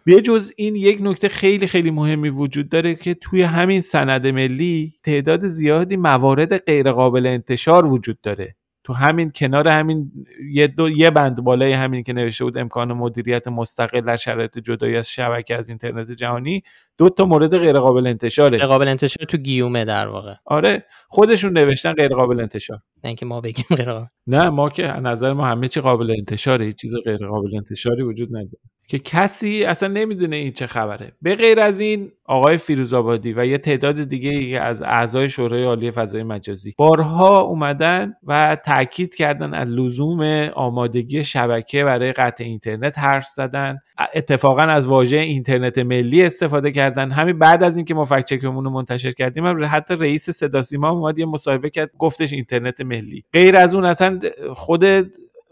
به 0.06 0.22
جز 0.22 0.52
این 0.58 0.76
یک 0.76 0.98
نکته 1.02 1.30
خیلی 1.30 1.68
خیلی 1.68 1.92
مهمی 1.92 2.30
وجود 2.30 2.70
داره 2.70 2.96
که 2.96 3.14
توی 3.14 3.42
همین 3.42 3.82
سند 3.82 4.28
ملی 4.28 4.94
تعداد 5.04 5.48
زیادی 5.48 5.98
موارد 5.98 6.58
غیرقابل 6.58 7.26
انتشار 7.26 7.86
وجود 7.86 8.22
داره. 8.22 8.56
تو 8.84 8.94
همین 8.94 9.32
کنار 9.36 9.68
همین 9.68 10.12
یه, 10.52 10.68
دو، 10.68 10.90
یه 10.90 11.12
بند 11.12 11.44
بالای 11.44 11.74
همین 11.74 12.04
که 12.04 12.14
نوشته 12.14 12.44
بود 12.44 12.58
امکان 12.58 12.94
مدیریت 12.94 13.48
مستقل 13.48 14.02
در 14.02 14.18
شرایط 14.18 14.58
جدایی 14.58 14.96
از 14.96 15.10
شبکه 15.10 15.56
از 15.56 15.70
اینترنت 15.70 16.12
جهانی 16.12 16.64
دو 16.98 17.10
تا 17.10 17.26
مورد 17.26 17.58
غیر 17.58 17.80
قابل 17.80 18.08
انتشاره. 18.08 18.58
غیر 18.58 18.68
قابل 18.68 18.88
انتشار 18.88 19.26
تو 19.26 19.38
گیومه 19.38 19.86
در 19.86 20.08
واقع. 20.08 20.34
آره 20.46 20.86
خودشون 21.08 21.58
نوشتن 21.58 21.94
غیر 21.94 22.14
قابل 22.14 22.40
انتشار. 22.40 22.78
نه 23.04 23.08
اینکه 23.08 23.26
ما 23.26 23.42
بگیم 23.42 23.66
غیر 23.70 24.08
نه 24.28 24.50
ما 24.50 24.70
که 24.70 24.84
نظر 24.84 25.34
ما 25.34 25.46
همه 25.46 25.68
چی 25.68 25.82
قابل 25.82 26.12
انتشاره 26.18 26.66
هیچ 26.66 26.76
چیز 26.76 26.94
غیر 27.06 27.28
قابل 27.28 27.56
انتشاری 27.56 28.04
وجود 28.04 28.30
نداره. 28.30 28.73
که 28.88 29.00
کسی 29.00 29.66
اصلا 29.66 29.90
نمی‌دونه 29.90 30.36
این 30.36 30.52
چه 30.52 30.68
خبره. 30.68 31.12
به 31.22 31.36
غیر 31.36 31.60
از 31.60 31.80
این 31.80 32.12
آقای 32.26 32.58
فیروزآبادی 32.58 33.34
و 33.34 33.46
یه 33.46 33.58
تعداد 33.58 34.04
دیگه 34.04 34.46
که 34.46 34.62
از 34.62 34.82
اعضای 34.82 35.30
شورای 35.30 35.64
عالی 35.64 35.92
فضای 35.92 36.24
مجازی 36.24 36.74
بارها 36.78 37.42
اومدن 37.42 38.14
و 38.24 38.58
تاکید 38.66 39.16
کردن 39.16 39.54
از 39.54 39.68
لزوم 39.68 40.22
آمادگی 40.56 41.24
شبکه 41.24 41.84
برای 41.84 42.12
قطع 42.12 42.44
اینترنت 42.44 43.00
حرف 43.00 43.26
زدن 43.26 43.78
اتفاقا 44.14 44.62
از 44.62 44.88
واژه 44.88 45.18
اینترنت 45.18 45.78
ملی 45.78 46.24
استفاده 46.24 46.72
کردن. 46.72 47.12
همین 47.12 47.40
بعد 47.40 47.64
از 47.64 47.78
اینکه 47.78 47.94
ما 47.94 48.06
فکت 48.06 48.32
رو 48.32 48.70
منتشر 48.70 49.12
کردیم 49.12 49.46
هم 49.46 49.66
حتی 49.66 49.96
رئیس 49.96 50.30
صدا 50.30 50.62
سیما 50.62 50.90
اومد 50.90 51.20
یه 51.20 51.26
مصاحبه 51.26 51.70
کرد 51.70 51.92
گفتش 52.00 52.34
اینترنت 52.34 52.82
ملی. 52.82 53.24
غیر 53.34 53.58
از 53.58 53.76
اون 53.76 53.86
اصلا 53.86 54.20
خود 54.54 54.86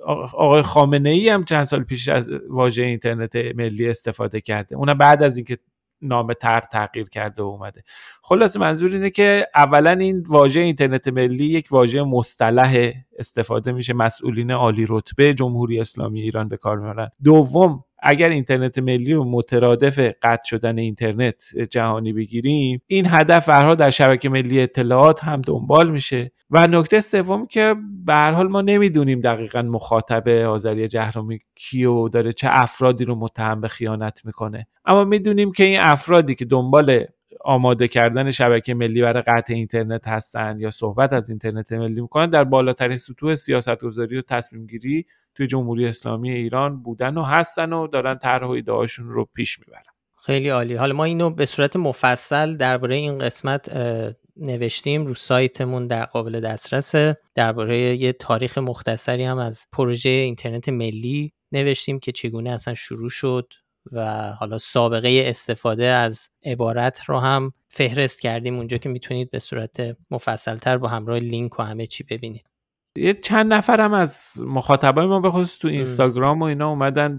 آقای 0.05 0.61
خامنه 0.61 1.09
ای 1.09 1.29
هم 1.29 1.43
چند 1.43 1.63
سال 1.63 1.83
پیش 1.83 2.07
از 2.07 2.29
واژه 2.49 2.83
اینترنت 2.83 3.35
ملی 3.35 3.89
استفاده 3.89 4.41
کرده. 4.41 4.75
اونم 4.75 4.97
بعد 4.97 5.23
از 5.23 5.37
اینکه 5.37 5.57
نام 6.01 6.33
تر 6.33 6.59
تغییر 6.59 7.09
کرده 7.09 7.43
و 7.43 7.45
اومده. 7.45 7.83
خلاص 8.21 8.57
منظور 8.57 8.91
اینه 8.91 9.09
که 9.09 9.47
اولا 9.55 9.91
این 9.91 10.23
واژه 10.27 10.59
اینترنت 10.59 11.07
ملی 11.07 11.45
یک 11.45 11.67
واژه 11.71 12.03
مصطلح 12.03 12.91
استفاده 13.19 13.71
میشه. 13.71 13.93
مسئولین 13.93 14.51
عالی 14.51 14.85
رتبه 14.89 15.33
جمهوری 15.33 15.79
اسلامی 15.79 16.21
ایران 16.21 16.47
به 16.47 16.57
کار 16.57 16.77
می‌برن. 16.77 17.09
دوم 17.23 17.83
اگر 18.01 18.29
اینترنت 18.29 18.79
ملی 18.79 19.13
و 19.13 19.23
مترادف 19.23 19.99
قطع 20.21 20.43
شدن 20.43 20.77
اینترنت 20.77 21.43
جهانی 21.69 22.13
بگیریم 22.13 22.81
این 22.87 23.05
هدف 23.09 23.49
برها 23.49 23.75
در 23.75 23.89
شبکه 23.89 24.29
ملی 24.29 24.61
اطلاعات 24.61 25.23
هم 25.23 25.41
دنبال 25.41 25.91
میشه. 25.91 26.31
و 26.49 26.67
نکته 26.67 27.01
سوم 27.01 27.45
که 27.45 27.75
به 28.05 28.13
حال 28.13 28.47
ما 28.47 28.61
نمی‌دونیم 28.61 29.19
دقیقا 29.19 29.61
مخاطب 29.61 30.27
آذری 30.27 30.87
جهرومی 30.87 31.39
کیو 31.55 32.09
داره 32.09 32.33
چه 32.33 32.47
افرادی 32.51 33.05
رو 33.05 33.15
متهم 33.15 33.61
به 33.61 33.67
خیانت 33.67 34.21
می‌کنه. 34.25 34.67
اما 34.85 35.03
می‌دونیم 35.03 35.51
که 35.51 35.63
این 35.63 35.79
افرادی 35.79 36.35
که 36.35 36.45
دنبال 36.45 37.05
آماده 37.43 37.87
کردن 37.87 38.31
شبکه 38.31 38.73
ملی 38.73 39.01
برای 39.01 39.23
قطع 39.23 39.53
اینترنت 39.53 40.07
هستن 40.07 40.59
یا 40.59 40.71
صحبت 40.71 41.13
از 41.13 41.29
اینترنت 41.29 41.71
ملی 41.71 42.01
می‌کنن 42.01 42.29
در 42.29 42.43
بالاترین 42.43 42.97
سطوح 42.97 43.35
سیاستگذاری 43.35 44.17
و 44.17 44.21
تصمیم 44.21 44.67
گیری 44.67 45.05
توی 45.35 45.47
جمهوری 45.47 45.87
اسلامی 45.87 46.31
ایران 46.31 46.83
بودن 46.83 47.17
و 47.17 47.23
هستن 47.23 47.73
و 47.73 47.87
دارن 47.87 48.15
طرح 48.15 48.47
و 48.47 48.49
ایده‌هاشون 48.49 49.09
رو 49.09 49.29
پیش 49.33 49.59
می‌برن. 49.59 49.83
خیلی 50.25 50.49
عالی. 50.49 50.75
حالا 50.75 50.93
ما 50.93 51.03
اینو 51.03 51.29
به 51.29 51.45
صورت 51.45 51.75
مفصل 51.75 52.57
درباره 52.57 52.95
این 52.95 53.17
قسمت 53.17 53.71
نوشتیم 54.37 55.05
رو 55.05 55.13
سایتمون 55.13 55.87
در 55.87 56.05
قابل 56.05 56.39
دسترسه. 56.39 57.17
درباره 57.35 57.95
یه 57.95 58.13
تاریخ 58.13 58.57
مختصری 58.57 59.23
هم 59.23 59.37
از 59.37 59.65
پروژه 59.73 60.09
اینترنت 60.09 60.69
ملی 60.69 61.33
نوشتیم 61.51 61.99
که 61.99 62.11
چگونه 62.11 62.49
اصلا 62.49 62.73
شروع 62.73 63.09
شد. 63.09 63.53
و 63.91 64.31
حالا 64.31 64.57
سابقه 64.57 65.23
استفاده 65.25 65.85
از 65.85 66.29
عبارت 66.45 67.01
رو 67.03 67.19
هم 67.19 67.53
فهرست 67.69 68.21
کردیم 68.21 68.57
اونجا 68.57 68.77
که 68.77 68.89
می‌تونید 68.89 69.31
به 69.31 69.39
صورت 69.39 69.97
مفصلتر 70.11 70.77
با 70.77 70.87
همراه 70.87 71.19
لینک 71.19 71.59
و 71.59 71.63
همه 71.63 71.87
چی 71.87 72.03
ببینید. 72.03 72.45
یه 72.95 73.13
چند 73.13 73.53
نفرم 73.53 73.93
از 73.93 74.33
مخاطبای 74.45 75.07
ما 75.07 75.19
به 75.19 75.31
خصوص 75.31 75.59
تو 75.59 75.67
اینستاگرام 75.67 76.39
و 76.39 76.43
اینا 76.43 76.69
اومدن 76.69 77.17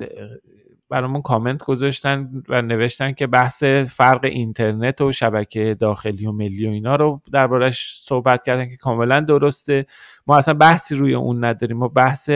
برامون 0.92 1.22
کامنت 1.22 1.64
گذاشتن 1.64 2.42
و 2.48 2.62
نوشتن 2.62 3.12
که 3.12 3.26
بحث 3.26 3.64
فرق 3.64 4.24
اینترنت 4.24 5.00
و 5.00 5.12
شبکه 5.12 5.76
داخلی 5.80 6.26
و 6.26 6.32
ملی 6.32 6.66
و 6.66 6.70
اینا 6.70 6.96
رو 6.96 7.20
دربارش 7.32 8.00
صحبت 8.02 8.44
کردن 8.44 8.68
که 8.68 8.76
کاملا 8.76 9.20
درسته. 9.20 9.86
ما 10.26 10.36
اصلا 10.36 10.54
بحثی 10.54 10.96
روی 10.96 11.14
اون 11.14 11.44
نداریم. 11.44 11.76
ما 11.76 11.88
بحث 11.88 12.30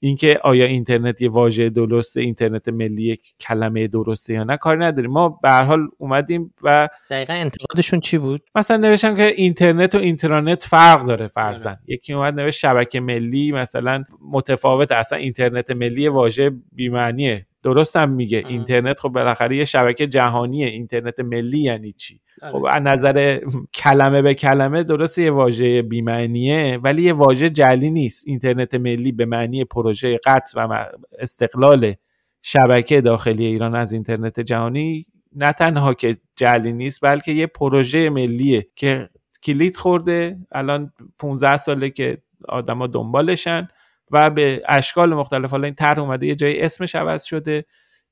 اینکه 0.00 0.40
آیا 0.42 0.64
اینترنت 0.64 1.22
یه 1.22 1.30
واژه 1.30 1.70
درسته 1.70 2.20
اینترنت 2.20 2.68
ملی 2.68 3.02
یک 3.02 3.34
کلمه 3.40 3.86
درسته 3.86 4.34
یا 4.34 4.44
نه 4.44 4.56
کاری 4.56 4.80
نداریم. 4.80 5.10
ما 5.10 5.28
به 5.28 5.48
هر 5.48 5.62
حال 5.62 5.88
اومدیم 5.98 6.54
و 6.62 6.88
دقیقا 7.10 7.32
انتقادشون 7.32 8.00
چی 8.00 8.18
بود؟ 8.18 8.42
مثلا 8.54 8.76
نوشتن 8.76 9.16
که 9.16 9.26
اینترنت 9.26 9.94
و 9.94 9.98
اینترنت 9.98 10.64
فرق 10.64 11.06
داره 11.06 11.28
فرزن 11.28 11.70
آره. 11.70 11.78
یکی 11.86 12.12
اومد 12.12 12.40
نوشت 12.40 12.58
شبکه 12.58 13.00
ملی 13.00 13.52
مثلا 13.52 14.04
متفاوت 14.30 14.92
اصلا 14.92 15.18
اینترنت 15.18 15.70
ملی 15.70 16.08
واژه 16.08 16.50
بی‌معنیه. 16.72 17.46
درستم 17.64 18.10
میگه. 18.10 18.44
اینترنت 18.48 19.00
خب 19.00 19.08
بالاخره 19.08 19.56
یه 19.56 19.64
شبکه 19.64 20.06
جهانیه. 20.06 20.66
اینترنت 20.66 21.20
ملی 21.20 21.58
یعنی 21.58 21.92
چی؟ 21.92 22.20
آره. 22.42 22.52
خب 22.52 22.64
از 22.70 22.82
نظر 22.82 23.40
کلمه 23.74 24.22
به 24.22 24.34
کلمه 24.34 24.82
درست 24.82 25.18
یه 25.18 25.30
واژه 25.30 25.82
بیمعنیه 25.82 26.78
ولی 26.82 27.02
یه 27.02 27.12
واژه 27.12 27.50
جلی 27.50 27.90
نیست. 27.90 28.24
اینترنت 28.26 28.74
ملی 28.74 29.12
به 29.12 29.26
معنی 29.26 29.64
پروژه 29.64 30.18
قطع 30.24 30.64
و 30.64 30.86
استقلال 31.18 31.94
شبکه 32.42 33.00
داخلی 33.00 33.46
ایران 33.46 33.74
از 33.74 33.92
اینترنت 33.92 34.40
جهانی 34.40 35.06
نه 35.36 35.52
تنها 35.52 35.94
که 35.94 36.16
جلی 36.36 36.72
نیست 36.72 37.00
بلکه 37.02 37.32
یه 37.32 37.46
پروژه 37.46 38.10
ملیه 38.10 38.66
که 38.76 39.08
کلید 39.42 39.76
خورده. 39.76 40.38
الان 40.52 40.92
15 41.18 41.56
ساله 41.56 41.90
که 41.90 42.18
آدما 42.48 42.86
دنبالشن. 42.86 43.68
و 44.10 44.30
به 44.30 44.62
اشکال 44.68 45.14
مختلف. 45.14 45.50
حالا 45.50 45.64
این 45.64 45.74
طرح 45.74 45.98
اومده 45.98 46.26
یه 46.26 46.34
جایی 46.34 46.60
اسمش 46.60 46.94
عوض 46.94 47.24
شده 47.24 47.64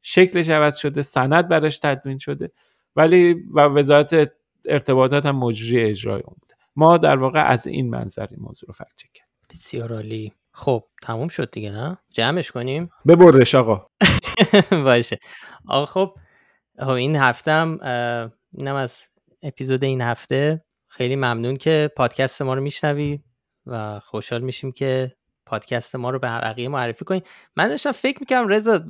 شکلش 0.02 0.48
عوض 0.48 0.76
شده 0.76 1.02
سند 1.02 1.48
براش 1.48 1.78
تدوین 1.78 2.18
شده 2.18 2.50
ولی 2.96 3.35
و 3.55 3.61
وزارت 3.61 4.33
ارتباطات 4.64 5.26
هم 5.26 5.37
مجری 5.37 5.81
اجرای 5.81 6.22
اون 6.22 6.37
بوده. 6.40 6.55
ما 6.76 6.98
در 6.98 7.16
واقع 7.16 7.42
از 7.42 7.66
این 7.66 7.90
منظر 7.90 8.26
این 8.31 8.40
موضوع 8.40 8.66
رو 8.66 8.72
فرق 8.72 8.96
کرد 9.14 9.28
بسیار 9.50 9.92
عالی. 9.92 10.33
خب 10.52 10.85
تموم 11.02 11.28
شد 11.28 11.50
دیگه 11.50 11.70
نه؟ 11.70 11.98
جمعش 12.11 12.50
کنیم؟ 12.50 12.90
ببرش 13.09 13.55
آقا. 13.55 13.87
باشه. 14.70 15.18
آقا 15.68 15.87
خب 15.87 16.14
خب 16.78 16.88
این 16.88 17.16
هفته 17.16 17.50
هم 17.50 17.78
اینم 18.59 18.74
از 18.74 19.02
اپیزود 19.42 19.85
این 19.85 20.00
هفته. 20.00 20.64
خیلی 20.88 21.16
ممنون 21.16 21.57
که 21.57 21.90
پادکست 21.96 22.42
ما 22.42 22.55
رو 22.55 22.61
میشنوی 22.61 23.20
و 23.66 24.00
خوشحال 24.00 24.40
میشیم 24.40 24.72
که 24.72 25.16
پادکست 25.53 25.97
ما 25.97 26.11
رو 26.11 26.19
به 26.19 26.27
بقیه 26.27 26.69
معرفی 26.69 27.05
کنید 27.05 27.29
من 27.57 27.69
داشتم 27.69 27.93
فکر 27.93 28.19
می‌کنم 28.21 28.49
رضا 28.49 28.85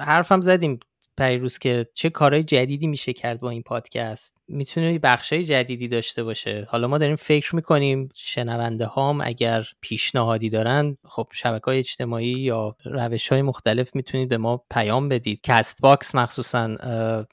حرفم 0.00 0.40
زدیم 0.40 0.80
پریروز 1.18 1.58
که 1.58 1.88
چه 1.94 2.10
کارهای 2.10 2.44
جدیدی 2.44 2.86
میشه 2.86 3.12
کرد 3.12 3.40
با 3.40 3.50
این 3.50 3.62
پادکست. 3.62 4.37
می‌تونه 4.48 4.98
بخشای 4.98 5.44
جدیدی 5.44 5.88
داشته 5.88 6.24
باشه. 6.24 6.66
حالا 6.70 6.88
ما 6.88 6.98
داریم 6.98 7.16
فکر 7.16 7.56
می‌کنیم 7.56 8.08
شنونده 8.14 8.86
هام 8.86 9.20
اگر 9.24 9.66
پیشنهادی 9.80 10.48
دارن 10.48 10.96
خب 11.04 11.28
شبکه 11.32 11.64
های 11.64 11.78
اجتماعی 11.78 12.26
یا 12.26 12.76
روش 12.84 13.28
های 13.28 13.42
مختلف 13.42 13.96
می‌تونید 13.96 14.28
به 14.28 14.36
ما 14.36 14.64
پیام 14.70 15.08
بدید. 15.08 15.40
Castbox 15.42 16.14
مخصوصا 16.14 16.76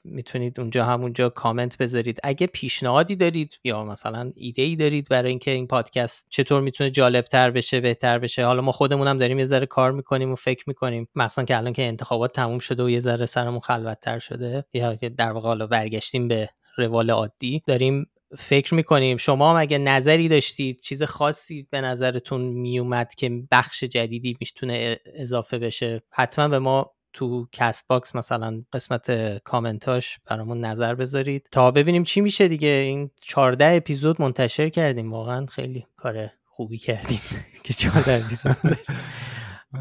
می‌تونید 0.04 0.60
اونجا 0.60 0.86
همونجا 0.86 1.30
کامنت 1.30 1.78
بذارید. 1.78 2.20
اگه 2.24 2.48
پیشنهادی 2.48 3.16
دارید 3.16 3.60
یا 3.64 3.84
مثلا 3.84 4.32
ایده 4.36 4.62
ای 4.62 4.76
دارید 4.76 5.08
برای 5.10 5.30
اینکه 5.30 5.52
این 5.52 5.68
پادکست 5.68 6.28
چطور 6.30 6.62
می‌تونه 6.62 6.92
جالب 6.92 7.26
تر 7.26 7.52
بشه 7.52 7.80
بهتر 7.80 8.20
بشه 8.20 8.46
حالا 8.46 8.62
ما 8.62 8.72
خودمون 8.72 9.08
هم 9.08 9.18
داریم 9.18 9.40
یه 9.40 9.46
ذره 9.46 9.66
کار 9.66 9.92
می‌کنیم 9.92 10.32
و 10.32 10.36
فکر 10.36 10.64
می‌کنیم. 10.68 11.08
مخصوصا 11.16 11.44
که 11.44 11.58
الان 11.58 11.74
که 11.74 11.84
انتخابات 11.88 12.34
تموم 12.34 12.60
شده 12.60 12.84
و 12.84 12.90
یه 12.90 13.00
ذره 13.00 13.26
سرمون 13.26 13.60
خلوتتر 13.60 14.20
شده 14.20 14.66
یا 14.74 14.94
در 14.94 15.32
واقع 15.32 15.48
حالا 15.48 15.68
برگشتیم 15.68 16.28
به 16.28 16.50
روال 16.78 17.10
عادی 17.10 17.62
داریم 17.68 18.10
فکر 18.38 18.74
می‌کنیم. 18.74 19.18
شما 19.18 19.50
هم 19.50 19.56
اگه 19.56 19.78
نظری 19.78 20.28
داشتید 20.28 20.80
چیز 20.80 21.04
خاصی 21.04 21.68
به 21.70 21.82
نظرتون 21.82 22.42
میومد 22.42 23.16
که 23.16 23.44
بخش 23.52 23.84
جدیدی 23.84 24.38
می‌تونه 24.40 24.98
اضافه 25.16 25.60
بشه؟ 25.60 26.02
حتما 26.10 26.48
به 26.48 26.60
ما 26.60 26.92
تو 27.14 27.48
Castbox 27.52 28.16
مثلا 28.16 28.64
قسمت 28.74 29.38
کامنتاش 29.44 30.20
برامون 30.26 30.66
نظر 30.66 30.96
بذارید. 30.96 31.48
تا 31.52 31.72
ببینیم 31.72 32.04
چی 32.04 32.22
میشه 32.22 32.48
دیگه. 32.48 32.68
این 32.68 33.12
14 33.22 33.76
اپیزود 33.76 34.22
منتشر 34.22 34.70
کردیم. 34.70 35.14
واقعا 35.14 35.46
خیلی 35.46 35.86
کار 35.98 36.30
خوبی 36.46 36.78
کردیم 36.78 37.22
که 37.64 37.74
14 37.74 38.26
اپیزود 38.26 38.78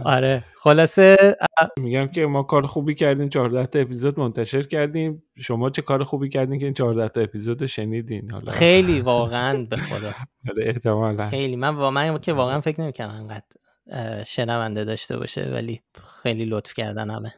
آره. 0.05 0.45
خلاصه 0.57 1.37
میگم 1.81 2.07
که 2.07 2.27
ما 2.27 2.43
کار 2.43 2.67
خوبی 2.67 2.95
کردیم 2.95 3.29
14 3.29 3.67
تا 3.67 3.79
اپیزود 3.79 4.21
منتشر 4.21 4.63
کردیم. 4.63 5.23
شما 5.39 5.71
چه 5.71 5.83
کار 5.83 6.05
خوبی 6.05 6.29
کردین 6.29 6.59
که 6.59 6.65
این 6.65 6.75
14 6.75 7.09
تا 7.09 7.21
اپیزود 7.21 7.67
شنیدین؟ 7.67 8.31
حالا. 8.31 8.53
خیلی 8.53 9.01
واقعا 9.01 9.67
به 9.71 9.77
خدا. 9.77 10.13
آره 10.51 10.67
احتمالاً. 10.67 11.27
خیلی. 11.27 11.57
من 11.57 11.75
واقعا 11.75 12.19
که 12.19 12.33
واقعا 12.33 12.61
فکر 12.61 12.81
نمی‌کنم 12.81 13.11
انقدر 13.11 14.25
شنونده 14.25 14.85
داشته 14.85 15.17
باشه 15.17 15.51
ولی 15.53 15.81
خیلی 16.23 16.45
لطف 16.45 16.75
کردن 16.75 17.11
همه. 17.11 17.35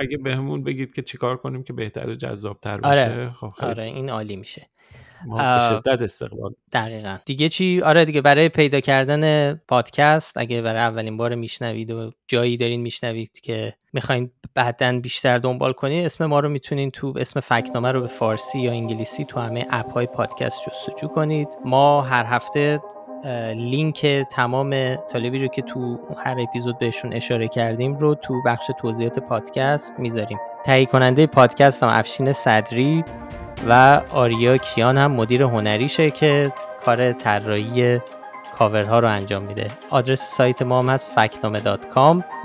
اگه 0.00 0.18
بهمون 0.18 0.62
بگید 0.62 0.92
که 0.92 1.02
چیکار 1.02 1.36
کنیم 1.36 1.62
که 1.62 1.72
بهتر 1.72 2.08
و 2.08 2.14
جذابتر. 2.14 2.78
بشه 2.78 2.88
آره. 2.88 3.30
خب 3.30 3.48
خیلی. 3.48 3.70
آره 3.70 3.82
این 3.82 4.10
عالی 4.10 4.36
میشه. 4.36 4.66
شدت 5.68 6.02
استقبال 6.02 6.54
دقیقا. 6.72 7.18
دیگه 7.24 7.48
چی؟ 7.48 7.82
آره 7.82 8.04
دیگه 8.04 8.20
برای 8.20 8.48
پیدا 8.48 8.80
کردن 8.80 9.54
پادکست 9.54 10.38
اگه 10.38 10.62
برای 10.62 10.80
اولین 10.80 11.16
بار 11.16 11.34
میشنوید 11.34 11.90
و 11.90 12.10
جایی 12.28 12.56
دارین 12.56 12.80
میشنوید 12.80 13.40
که 13.42 13.74
می‌خواین 13.92 14.30
بعدا 14.54 15.00
بیشتر 15.00 15.38
دنبال 15.38 15.72
کنید 15.72 16.04
اسم 16.04 16.26
ما 16.26 16.40
رو 16.40 16.48
می‌تونین 16.48 16.90
تو 16.90 17.14
اسم 17.16 17.40
فکنامه 17.40 17.92
رو 17.92 18.00
به 18.00 18.06
فارسی 18.06 18.60
یا 18.60 18.72
انگلیسی 18.72 19.24
تو 19.24 19.40
همه 19.40 19.66
اپ 19.70 19.92
های 19.92 20.06
پادکست 20.06 20.60
جستجو 20.66 21.08
کنید. 21.08 21.48
ما 21.64 22.02
هر 22.02 22.24
هفته 22.24 22.80
لینک 23.54 24.06
تمام 24.30 24.96
طالبی 24.96 25.42
رو 25.42 25.48
که 25.48 25.62
تو 25.62 25.98
هر 26.24 26.36
اپیزود 26.40 26.78
بهشون 26.78 27.12
اشاره 27.12 27.48
کردیم 27.48 27.96
رو 27.96 28.14
تو 28.14 28.42
بخش 28.46 28.70
توضیحات 28.78 29.18
پادکست 29.18 29.94
می‌ذاریم. 29.98 30.38
تهیه 30.64 30.86
کننده 30.86 31.26
پادکست 31.26 31.82
هم 31.82 31.88
افشین 31.88 32.32
صدری. 32.32 33.04
و 33.68 34.00
آریا 34.10 34.56
کیان 34.56 34.98
هم 34.98 35.12
مدیر 35.12 35.42
هنریشه 35.42 36.10
که 36.10 36.52
کار 36.84 37.12
طراحی 37.12 38.00
کاورها 38.58 38.98
رو 38.98 39.08
انجام 39.08 39.42
میده. 39.42 39.70
آدرس 39.90 40.36
سایت 40.36 40.62
ما 40.62 40.78
هم 40.78 40.88
هست 40.88 41.08
فکنامه 41.14 41.60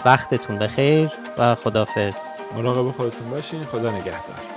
وقتتون 0.05 0.59
بخیر 0.59 1.11
و 1.37 1.55
خدافز 1.55 2.17
مراقب 2.57 2.91
خودتون 2.91 3.29
باشین. 3.29 3.63
خدا 3.63 3.91
نگهدار. 3.91 4.52